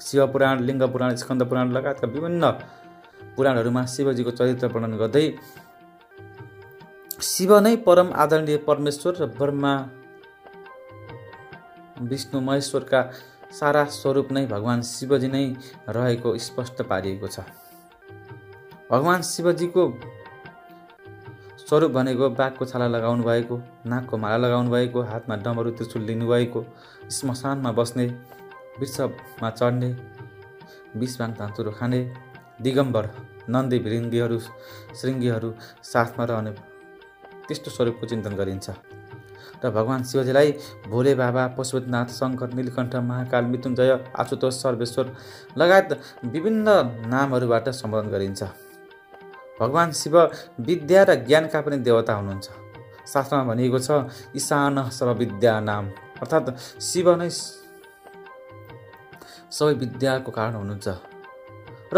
शिवपुराण 0.01 0.59
लिङ्ग 0.61 0.83
पुराण 0.91 1.15
स्कन्द 1.17 1.43
पुराण 1.45 1.71
लगायतका 1.71 2.07
विभिन्न 2.09 2.51
पुराणहरूमा 3.35 3.85
शिवजीको 3.87 4.31
चरित्र 4.33 4.67
वर्णन 4.69 4.97
गर्दै 4.97 5.25
शिव 7.23 7.51
नै 7.59 7.75
परम 7.81 8.13
आदरणीय 8.17 8.57
परमेश्वर 8.63 9.13
र 9.15 9.25
ब्रह्मा 9.33 9.73
विष्णु 12.05 12.39
महेश्वरका 12.41 13.01
सारा 13.53 13.83
स्वरूप 13.93 14.31
नै 14.31 14.45
भगवान् 14.47 14.83
शिवजी 14.85 15.27
नै 15.29 15.45
रहेको 15.89 16.37
स्पष्ट 16.41 16.81
पारिएको 16.85 17.27
छ 17.29 17.45
भगवान् 18.89 19.23
शिवजीको 19.25 19.83
स्वरूप 21.71 21.91
भनेको 21.93 22.27
बाघको 22.31 22.65
छाला 22.67 22.87
लगाउनु 22.89 23.23
भएको 23.23 23.57
नाकको 23.87 24.17
माला 24.19 24.37
लगाउनु 24.37 24.71
भएको 24.71 25.01
हातमा 25.03 25.35
डमरू 25.41 25.69
त्रिशुल 25.73 26.01
लिनुभएको 26.03 26.63
श्मशानमा 27.09 27.71
बस्ने 27.73 28.05
वृषभमा 28.75 29.49
चढ्ने 29.51 29.89
विषवाङ 30.95 31.33
धान्तुरो 31.33 31.71
खाने 31.73 31.99
दिगम्बर 32.61 33.05
नन्दी 33.49 33.79
भृङ्गीहरू 33.81 34.39
श्रृङ्गीहरू 34.39 35.51
साथमा 35.87 36.25
रहने 36.25 36.51
त्यस्तो 37.45 37.71
स्वरूपको 37.71 38.05
चिन्तन 38.05 38.35
गरिन्छ 38.35 38.75
र 39.63 39.71
भगवान् 39.71 40.03
शिवजीलाई 40.05 40.51
भोले 40.87 41.13
बाबा 41.17 41.45
पशुपतिनाथ 41.55 42.11
शङ्कर 42.15 42.53
नीलकण्ठ 42.53 42.95
महाकाल 43.05 43.47
मृत्युञ्जय 43.47 43.93
आशुतोष 44.17 44.59
सर्वेश्वर 44.59 45.15
लगायत 45.57 45.95
विभिन्न 46.27 46.75
नामहरूबाट 47.07 47.71
सम्बोधन 47.75 48.11
गरिन्छ 48.15 48.51
भगवान् 49.61 49.91
शिव 49.93 50.15
विद्या 50.67 51.01
र 51.03 51.15
ज्ञानका 51.25 51.59
पनि 51.61 51.77
देवता 51.79 52.13
हुनुहुन्छ 52.13 52.47
शास्त्रमा 53.05 53.43
भनिएको 53.45 53.79
छ 53.79 53.89
ईशान 54.35 54.77
सर्वविद्या 54.89 55.53
नाम 55.61 55.85
अर्थात् 56.21 56.49
शिव 56.81 57.07
नै 57.21 57.29
सबै 59.51 59.73
विद्याको 59.81 60.31
कारण 60.31 60.55
हुनुहुन्छ 60.55 60.87
र 61.93 61.97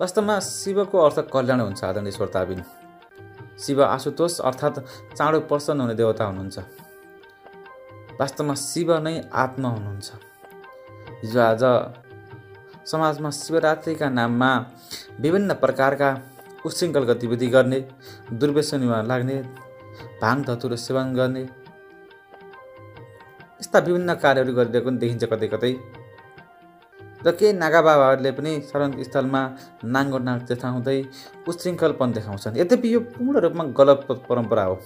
वास्तवमा 0.00 0.36
शिवको 0.46 0.96
अर्थ 1.06 1.18
कल्याण 1.32 1.60
हुन्छ 1.60 1.80
आदरणीय 1.84 2.12
श्रोताबिन 2.12 2.60
शिव 3.58 3.82
आशुतोष 3.86 4.40
अर्थात् 4.42 4.78
चाँडो 5.16 5.40
प्रसन्न 5.50 5.80
हुने 5.80 5.94
देवता 5.94 6.24
हुनुहुन्छ 6.24 6.56
वास्तवमा 8.20 8.54
शिव 8.62 8.88
नै 9.06 9.14
आत्मा 9.42 9.68
हुनुहुन्छ 9.68 10.08
हिजो 11.22 11.40
आज 11.42 11.64
समाजमा 12.86 13.30
शिवरात्रिका 13.34 14.08
नाममा 14.10 14.50
विभिन्न 15.20 15.50
प्रकारका 15.64 16.10
उशृङ्खल 16.64 17.04
गतिविधि 17.04 17.46
गर्ने 17.48 17.80
दुर्व्यसनीमा 18.34 18.98
लाग्ने 19.04 19.36
भाङ 20.20 20.36
धतुरो 20.44 20.76
सेवन 20.78 21.14
गर्ने 21.14 21.42
यस्ता 23.60 23.78
विभिन्न 23.80 24.14
कार्यहरू 24.16 24.52
गरिरहेको 24.54 24.88
पनि 24.88 24.98
देखिन्छ 24.98 25.24
कतै 25.32 25.48
कतै 25.48 25.72
र 27.20 27.32
केही 27.32 27.52
नागा 27.54 27.80
बाबाहरूले 27.82 28.30
पनि 28.32 28.52
शरण 28.68 28.90
स्थलमा 29.02 29.42
नाङ्गो 29.94 30.18
नाग 30.20 30.38
देखाउँदै 30.48 30.98
उशृङ्खलपन 31.46 32.08
देखाउँछन् 32.12 32.58
यद्यपि 32.60 32.88
यो 32.94 33.00
पूर्ण 33.10 33.44
रूपमा 33.44 33.64
गलत 33.78 34.00
परम्परा 34.28 34.64
हो 34.64 34.76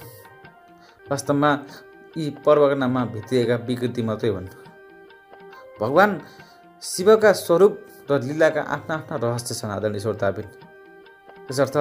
वास्तवमा 1.07 1.51
यी 2.17 2.25
पर्वका 2.45 2.77
नाममा 2.77 3.05
भित्रिएका 3.14 3.57
विकृति 3.69 4.03
मात्रै 4.05 4.31
हुन् 4.31 4.49
भगवान् 5.81 6.14
शिवका 6.83 7.33
स्वरूप 7.37 7.75
र 8.11 8.21
लीलाका 8.23 8.62
आफ्ना 8.75 8.95
आफ्ना 8.97 9.17
रहस्य 9.23 9.55
छन् 9.55 9.73
आदरणीय 9.73 10.01
श्रोताबिन 10.01 10.47
यसर्थ 11.45 11.77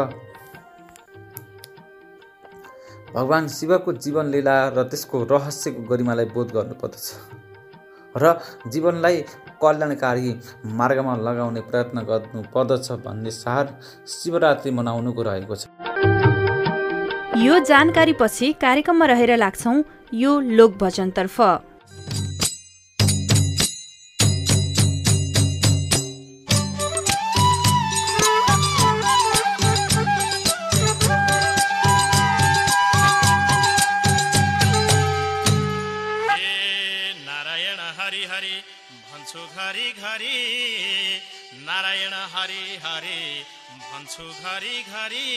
भगवान् 3.16 3.48
शिवको 3.50 3.94
जीवन 4.00 4.26
लीला 4.34 4.56
र 4.70 4.84
त्यसको 4.90 5.24
रहस्यको 5.32 5.82
गरिमालाई 5.90 6.26
बोध 6.34 6.48
गर्नुपर्दछ 6.52 7.06
र 8.16 8.34
जीवनलाई 8.68 9.18
कल्याणकारी 9.62 10.32
मार्गमा 10.80 11.16
लगाउने 11.28 11.62
प्रयत्न 11.70 12.04
गर्नु 12.10 12.42
पर्दछ 12.54 12.88
भन्ने 13.06 13.32
सार 13.34 13.66
शिवरात्रि 14.14 14.72
मनाउनुको 14.80 15.22
रहेको 15.24 15.56
छ 15.56 15.64
यो 17.44 17.60
जानकारी 17.66 18.14
पछि 18.20 18.52
कार्यक्रममा 18.62 19.06
रहेर 19.08 19.38
लाग्छौँ 19.38 19.78
यो 20.16 20.40
लोकभजनतर्फ 20.58 21.38
अरे 42.94 43.20
भन्छु 43.92 44.24
घरी 44.46 44.78
घरी 44.94 45.30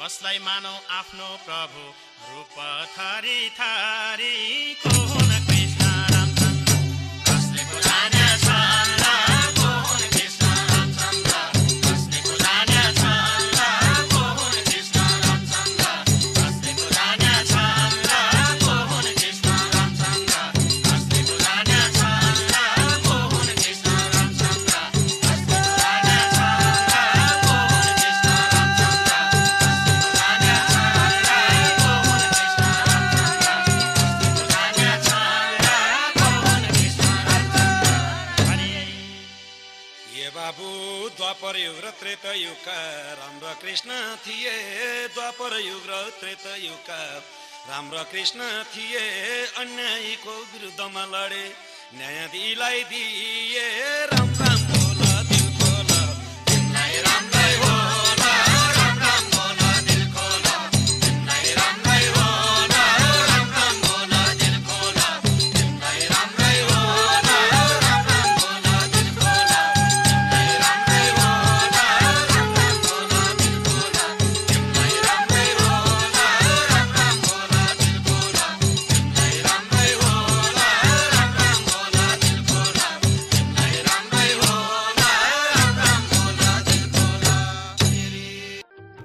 कसलाई 0.00 0.38
मानौ 0.46 0.74
आफ्नो 0.98 1.28
प्रभु 1.46 1.84
रूप 2.30 2.56
थारी 2.96 3.38
थारी 3.58 4.34
कृष्ण 4.82 5.40
कसले 7.28 7.64
बोला 7.70 7.98
युग 41.58 41.78
र 41.84 41.90
त्रेतयुगका 42.00 42.76
राम्रो 43.18 43.52
कृष्ण 43.60 43.90
थिए 44.24 44.56
द्वापर 45.14 45.52
युग 45.60 45.84
र 45.90 45.92
त्रेतयुगका 46.20 47.00
राम्रो 47.68 48.02
कृष्ण 48.12 48.40
थिए 48.72 49.04
अन्यायको 49.60 50.34
विरुद्धमा 50.52 51.04
लडे 51.12 51.44
न्यायाधीलाई 51.94 52.82
दिए 52.90 53.66
राम 54.12 54.30
राम 54.40 54.60
बोला 54.70 55.12
दिल 55.28 55.46
बोला 55.60 56.00
राम्रै 57.06 57.51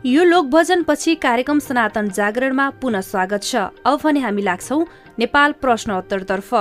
यो 0.05 0.23
लोक 0.23 0.45
भजन 0.45 0.83
पछि 0.83 1.13
कार्यक्रम 1.15 1.59
सनातन 1.59 2.09
जागरणमा 2.09 2.69
पुनः 2.81 3.01
स्वागत 3.01 3.43
छ 3.43 3.55
अब 3.83 3.99
भने 4.03 4.19
हामी 4.19 4.41
लाग्छौ 4.41 4.77
नेपाल 5.19 5.51
प्रश्नोत्तरतर्फ 5.61 6.53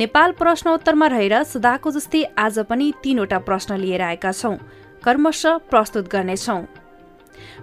नेपाल 0.00 0.32
प्रश्नोत्तरमा 0.40 1.06
रहेर 1.06 1.42
सदाको 1.44 1.90
जस्तै 1.90 2.22
आज 2.38 2.58
पनि 2.70 2.92
तीनवटा 3.02 3.38
प्रश्न 3.46 3.76
लिएर 3.78 4.02
आएका 4.02 4.32
छौ 4.32 4.52
कर्मश 5.02 5.42
प्रस्तुत 5.70 6.10
गर्नेछौँ 6.12 6.60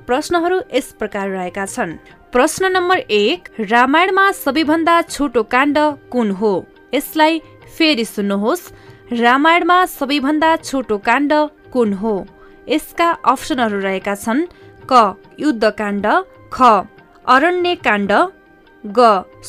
प्रश्नहरू 0.07 0.61
यस 0.71 0.91
प्रकार 0.99 1.29
रहेका 1.29 1.65
छन् 1.67 1.93
प्रश्न 2.33 2.71
नम्बर 2.71 2.99
एक 3.13 3.49
रामायणमा 3.67 4.31
सबैभन्दा 4.37 5.01
छोटो 5.09 5.43
काण्ड 5.51 5.79
कुन 6.11 6.31
हो 6.39 6.53
यसलाई 6.93 7.41
फेरि 7.77 8.05
सुन्नुहोस् 8.07 8.69
रामायणमा 9.19 9.85
सबैभन्दा 9.91 10.55
छोटो 10.63 10.97
काण्ड 11.05 11.33
कुन 11.73 11.93
हो 12.01 12.15
यसका 12.69 13.11
अप्सनहरू 13.27 13.79
रहेका 13.81 14.15
छन् 14.15 14.45
क 14.91 15.01
युद्धकाण्ड 15.39 16.07
ख 16.53 16.71
अरण्यकाण्ड 17.25 18.11
ग 18.83 19.07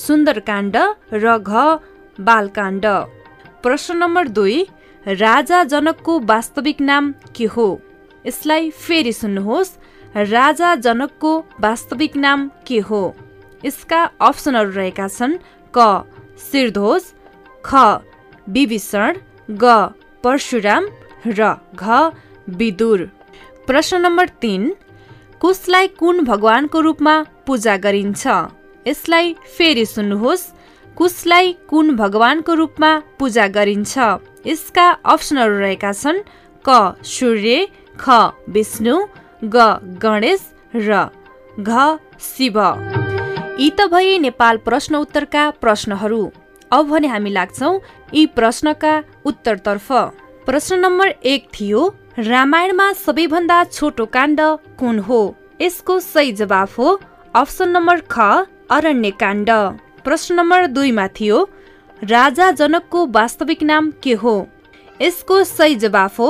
सुन्दरकाण्ड 0.04 0.76
र 1.24 1.36
घ 1.38 1.64
बालकाण्ड 2.18 2.86
प्रश्न 3.64 3.96
नम्बर 4.02 4.28
दुई 4.38 4.56
राजा 5.06 5.62
जनकको 5.72 6.18
वास्तविक 6.32 6.80
नाम 6.90 7.12
के 7.36 7.46
हो 7.54 7.66
यसलाई 8.24 8.70
फेरि 8.82 9.12
सुन्नुहोस् 9.12 9.76
राजा 10.34 10.74
जनकको 10.86 11.32
वास्तविक 11.60 12.16
नाम 12.24 12.48
के 12.68 12.78
हो 12.88 13.02
यसका 13.62 14.02
अप्सनहरू 14.28 14.70
रहेका 14.72 15.08
छन् 15.08 15.36
क 15.74 15.88
शिरधोज 16.44 17.02
ख 17.64 17.82
विभीषण 18.48 19.18
ग 19.62 19.74
परशुराम 20.24 20.86
र 21.28 21.54
घ 21.76 22.00
विदुर 22.58 23.04
प्रश्न 23.68 24.00
नम्बर 24.02 24.28
तिन 24.42 24.72
कुसलाई 25.42 25.86
कुन 25.98 26.24
भगवानको 26.24 26.80
रूपमा 26.80 27.14
पूजा 27.46 27.76
गरिन्छ 27.76 28.26
यसलाई 28.86 29.32
फेरि 29.48 29.84
सुन्नुहोस् 29.86 30.44
कुसलाई 30.96 31.52
कुन 31.70 31.94
भगवानको 31.96 32.54
रूपमा 32.54 32.90
पूजा 33.18 33.46
गरिन्छ 33.56 33.94
यसका 34.46 34.84
अप्सनहरू 35.12 35.58
रहेका 35.58 35.92
छन् 35.94 36.20
क 36.64 36.76
सूर्य 37.12 37.56
ख 37.96 38.18
विष्णु 38.54 38.94
ग 39.46 39.66
गणेश 40.04 40.44
र 40.78 41.00
घ 41.60 41.80
शिव 42.22 42.58
यी 43.58 43.70
त 43.70 43.88
भए 43.92 44.18
नेपाल 44.20 44.62
प्रश्न 44.64 45.02
उत्तरका 45.06 45.48
प्रश्नहरू 45.60 46.22
अब 46.70 46.86
भने 46.90 47.08
हामी 47.08 47.30
लाग्छौँ 47.30 47.74
यी 48.14 48.24
प्रश्नका 48.36 48.94
उत्तरतर्फ 49.26 49.90
प्रश्न 50.46 50.78
नम्बर 50.80 51.14
एक 51.26 51.50
थियो 51.54 51.82
रामायणमा 52.18 52.92
सबैभन्दा 52.92 53.62
छोटो 53.64 54.04
काण्ड 54.14 54.40
कुन 54.78 54.98
हो 55.08 55.20
यसको 55.60 55.98
सही 56.00 56.32
जवाफ 56.40 56.78
हो 56.78 56.88
अप्सन 57.34 57.68
नम्बर 57.76 58.00
ख 58.10 58.18
अरण्यकाण्ड 58.76 59.50
प्रश्न 60.04 60.34
नम्बर 60.34 60.66
दुईमा 60.76 61.06
थियो 61.18 61.38
राजा 62.02 62.50
जनकको 62.58 63.06
वास्तविक 63.14 63.62
नाम 63.62 63.90
के 64.02 64.12
हो 64.24 64.34
यसको 65.00 65.42
सही 65.44 65.76
जवाफ 65.84 66.18
हो 66.20 66.28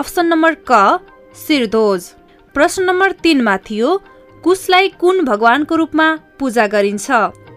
अप्सन 0.00 0.26
नम्बर 0.34 0.56
क 0.70 0.82
सिरदोज 1.46 2.10
प्रश्न 2.54 2.84
नम्बर 2.84 3.12
तिनमा 3.24 3.56
थियो 3.70 3.96
कुशलाई 4.44 4.88
कुन 5.00 5.24
भगवानको 5.24 5.76
रूपमा 5.82 6.10
पूजा 6.38 6.66
गरिन्छ 6.76 7.10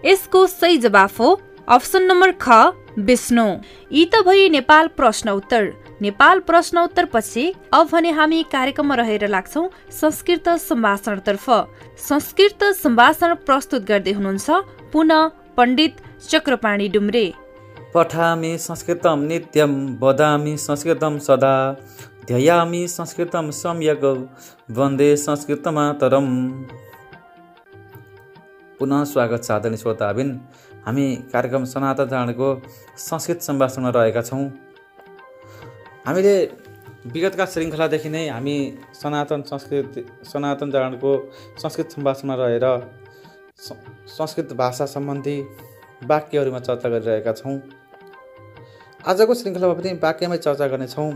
यसको 0.06 0.46
सही 0.46 0.78
जवाफ 0.88 1.20
हो 1.20 1.38
अप्सन 1.78 2.10
नम्बर 2.12 2.34
ख 2.40 2.62
विष्णु 3.12 3.46
यी 3.92 4.04
त 4.14 4.24
भई 4.26 4.48
नेपाल 4.56 4.88
प्रश्न 4.96 5.30
उत्तर 5.42 5.72
नेपाल 6.02 6.40
पछि 6.48 7.52
अब 7.74 7.88
भने 7.92 8.10
हामी 8.10 8.42
कार्यक्रममा 8.52 8.94
रहेर 8.94 9.26
लाग्छौ 9.28 9.68
संस्कृत 9.92 10.48
सम्भाषणतर्फ 10.60 11.48
संस्कृत 12.08 12.64
सम्भाषण 12.76 13.34
प्रस्तुत 13.46 13.82
गर्दै 13.88 14.12
हुनुहुन्छ 14.12 14.50
पुनः 14.92 15.28
पण्डित 15.56 15.96
चक्रपाणी 16.28 16.88
डुम्रे 16.94 17.24
पठामि 17.94 18.56
संस्कृतम 18.60 19.22
नित्यम 19.28 19.74
बदामि 20.00 20.56
संस्कृतम 20.58 21.18
सदा 21.26 21.54
ध्यायामि 22.26 22.86
संस्कृतम 22.88 23.50
सम्यक 23.54 24.04
वन्दे 24.76 25.10
संस्कृतमातरम 25.16 26.28
पुनः 28.80 29.04
स्वागत 29.04 29.44
छ 29.44 29.50
आदरणीय 29.50 29.76
श्रोताबिन 29.76 30.28
हामी 30.86 31.06
कार्यक्रम 31.32 31.64
सनातन 31.72 32.08
चाँडको 32.10 32.48
संस्कृत 33.00 33.42
सम्भाषणमा 33.42 33.90
रहेका 33.96 34.22
छौँ 34.22 34.44
हामीले 36.06 36.36
विगतका 37.06 37.44
श्रृङ्खलादेखि 37.46 38.08
नै 38.10 38.24
हामी 38.28 38.56
सनातन 38.94 39.42
संस्कृति 39.48 40.00
सनातन 40.26 40.70
जागरणको 40.70 41.12
संस्कृत 41.58 41.90
सम्भाषणमा 41.92 42.34
रहेर 42.36 42.66
संस्कृत 44.10 44.52
भाषा 44.54 44.86
सम्बन्धी 44.88 45.36
वाक्यहरूमा 46.04 46.60
चर्चा 46.60 46.88
गरिरहेका 46.88 47.32
छौँ 47.34 47.56
आजको 49.06 49.34
श्रृङ्खलामा 49.34 49.74
पनि 49.78 49.92
वाक्यमै 50.02 50.38
चर्चा 50.38 50.66
गर्नेछौँ 50.68 51.08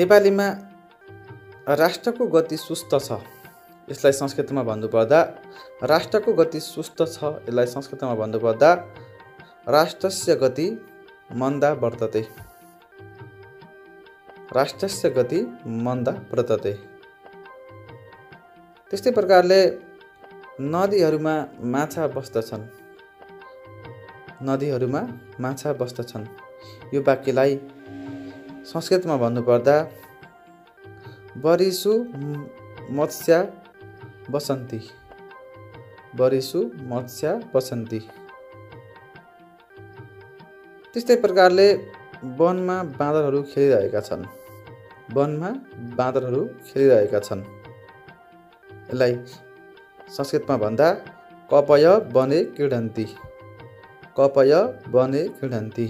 नेपालीमा 0.00 0.46
राष्ट्रको 1.76 2.26
गति 2.28 2.56
सुस्त 2.58 2.94
छ 2.98 3.20
यसलाई 3.88 4.12
संस्कृतमा 4.14 4.62
भन्नुपर्दा 4.64 5.20
राष्ट्रको 5.86 6.32
गति 6.34 6.60
सुस्त 6.62 7.02
छ 7.08 7.34
यसलाई 7.42 7.66
संस्कृतमा 7.70 8.14
भन्नुपर्दा 8.16 8.70
राष्ट्रस्य 9.70 10.34
गति 10.36 10.66
मन्दा 11.40 11.70
वर्तते 11.82 12.20
राष्ट्रस्य 14.56 15.10
गति 15.10 15.40
मन्दा 15.84 16.12
वर्तते 16.30 16.72
त्यस्तै 18.90 19.10
प्रकारले 19.18 19.60
नदीहरूमा 20.72 21.34
माछा 21.74 22.06
बस्दछन् 22.16 22.64
नदीहरूमा 24.48 25.02
माछा 25.40 25.72
बस्दछन् 25.80 26.26
यो 26.94 27.00
वाक्यलाई 27.08 27.52
संस्कृतमा 28.72 29.16
भन्नुपर्दा 29.24 29.76
बरिसु 31.44 31.92
मत्स्या 32.98 33.38
बसन्ती 34.30 34.80
बरिसु 36.16 36.60
मत्स्या 36.90 37.32
बसन्ती 37.54 38.00
त्यस्तै 40.94 41.14
प्रकारले 41.20 41.66
वनमा 42.38 42.74
बाँदरहरू 42.96 43.38
खेलिरहेका 43.50 44.00
छन् 44.08 44.24
वनमा 45.10 45.50
बाँदरहरू 45.98 46.42
खेलिरहेका 46.66 47.20
छन् 47.20 47.42
यसलाई 48.82 49.14
संस्कृतमा 50.10 50.56
भन्दा 50.64 50.88
कपय 51.50 51.86
बने 52.12 52.40
क्रीडन्ती 52.52 53.06
कपय 54.16 54.52
बने 54.92 55.22
क्रीडन्ती 55.36 55.88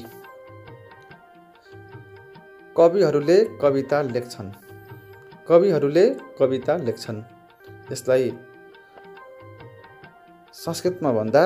कविहरूले 2.77 3.39
कविता 3.61 4.03
लेख्छन् 4.09 4.51
कविहरूले 5.49 6.05
कविता 6.39 6.77
लेख्छन् 6.87 7.23
यसलाई 7.93 8.33
संस्कृतमा 10.55 11.13
भन्दा 11.13 11.45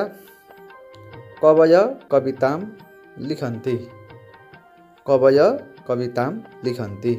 कवय 1.41 1.75
कविताम 2.11 2.59
लिखन्ति 3.19 3.75
कवय 5.05 5.39
कविताम 5.87 6.41
लिखन्ति 6.65 7.13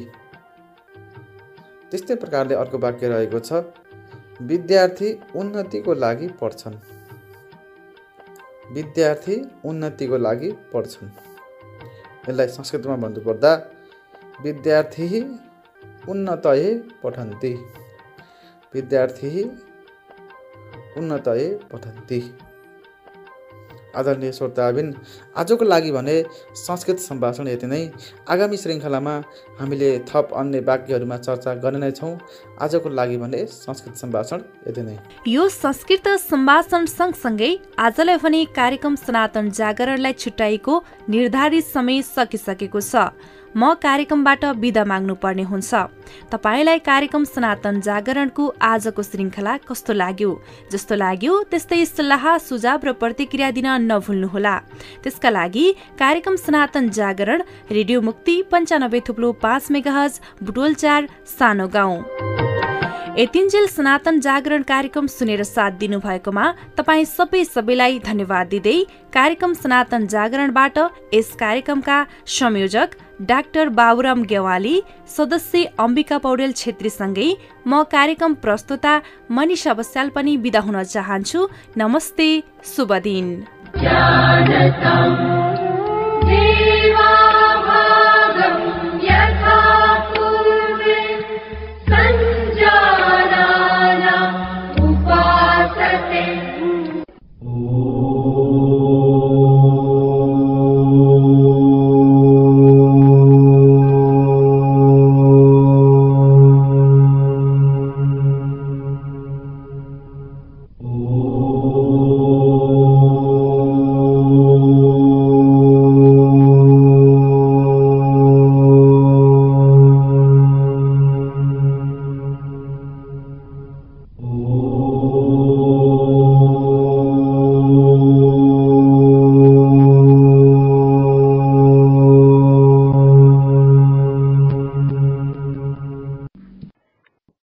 त्यस्तै 1.91 2.15
प्रकारले 2.15 2.55
अर्को 2.55 2.77
वाक्य 2.79 3.07
रहेको 3.09 3.39
छ 3.41 3.63
विद्यार्थी 4.43 5.11
उन्नतिको 5.35 5.93
लागि 5.95 6.27
पढ्छन् 6.41 6.77
विद्यार्थी 8.73 9.35
उन्नतिको 9.65 10.17
लागि 10.19 10.51
पढ्छन् 10.73 11.09
यसलाई 12.25 12.47
संस्कृतमा 12.49 12.95
भन्नुपर्दा 12.97 13.53
विद्यार्थी 14.41 15.21
उन्नतय 16.09 16.63
पठन्ति 17.03 17.53
विद्यार्थी 18.73 19.31
उन्नतय 20.97 21.47
पठन्ति 21.71 22.19
आदरणीय 23.95 24.31
श्रोताबिन 24.31 24.93
आजको 25.35 25.65
लागि 25.65 25.91
भने 25.91 26.15
संस्कृत 26.57 26.99
सम्भाषण 26.99 27.47
यति 27.47 27.67
नै 27.67 27.81
आगामी 28.27 28.57
श्रृङ्खलामा 28.57 29.15
हामीले 29.59 29.89
थप 30.09 30.33
अन्य 30.35 30.59
वाक्यहरूमा 30.67 31.17
चर्चा 31.19 31.53
गर्ने 31.63 31.79
नै 31.79 31.91
छौँ 31.93 32.13
आजको 32.61 32.89
लागि 32.91 33.17
भने 33.17 33.45
संस्कृत 33.47 33.95
सम्भाषण 33.97 34.45
यति 34.67 34.81
नै 34.81 34.97
यो 35.27 35.47
संस्कृत 35.55 36.07
सम्भाषण 36.21 36.85
सँगसँगै 36.89 37.51
आजलाई 37.79 38.17
भने 38.19 38.45
कार्यक्रम 38.55 38.95
सनातन 38.97 39.49
जागरणलाई 39.55 40.13
छुट्याएको 40.19 40.83
निर्धारित 41.09 41.65
समय 41.67 42.01
सकिसकेको 42.07 42.81
छ 42.83 43.09
म 43.55 43.73
कार्यक्रमबाट 43.81 44.45
विदा 44.57 44.83
माग्नुपर्ने 44.85 45.43
हुन्छ 45.45 45.73
तपाईँलाई 46.31 46.79
कार्यक्रम 46.81 47.23
सनातन 47.25 47.79
जागरणको 47.81 48.47
आजको 48.63 49.03
श्रृङ्खला 49.03 49.55
कस्तो 49.65 49.93
लाग्यो 49.95 50.31
जस्तो 50.71 50.95
लाग्यो 50.97 51.41
त्यस्तै 51.51 51.83
सल्लाह 51.87 52.25
सुझाव 52.39 52.85
र 52.85 52.91
प्रतिक्रिया 52.99 53.51
दिन 53.51 53.67
नभुल्नुहोला 53.83 54.55
त्यसका 55.03 55.29
लागि 55.31 55.65
कार्यक्रम 55.99 56.35
सनातन 56.37 56.89
जागरण 56.93 57.41
रेडियो 57.71 58.01
मुक्ति 58.03 58.41
पन्चानब्बे 58.51 59.01
थुप्लो 59.07 59.31
पाँच 59.39 59.71
मेगाहज 59.71 60.19
बुटोल 60.43 60.73
चार 60.75 61.09
सानो 61.29 61.67
गाउँ 61.69 61.97
एतिन्जेल 63.17 63.65
सनातन 63.67 64.19
जागरण 64.21 64.61
कार्यक्रम 64.65 65.07
सुनेर 65.09 65.43
साथ 65.45 65.71
दिनुभएकोमा 65.79 66.45
तपाईँ 66.77 67.05
सबै 67.07 67.43
सबैलाई 67.45 67.99
धन्यवाद 68.01 68.47
दिँदै 68.49 68.77
कार्यक्रम 69.13 69.53
सनातन 69.55 70.07
जागरणबाट 70.07 70.77
यस 71.13 71.33
कार्यक्रमका 71.39 71.97
संयोजक 72.29 72.95
डाक्टर 73.21 73.69
बाबुराम 73.69 74.23
गेवाली 74.23 74.81
सदस्य 75.17 75.63
अम्बिका 75.79 76.17
पौडेल 76.25 76.51
छेत्रीसँगै 76.55 77.29
म 77.67 77.83
कार्यक्रम 77.91 78.33
प्रस्तुता 78.45 78.93
मनिष 79.31 79.67
अवस्याल 79.67 80.09
पनि 80.15 80.35
विदा 80.45 80.59
हुन 80.67 80.83
चाहन्छु 80.85 81.47
नमस्ते 81.77 82.29
शुभ 82.75 82.93
दिन 83.03 83.27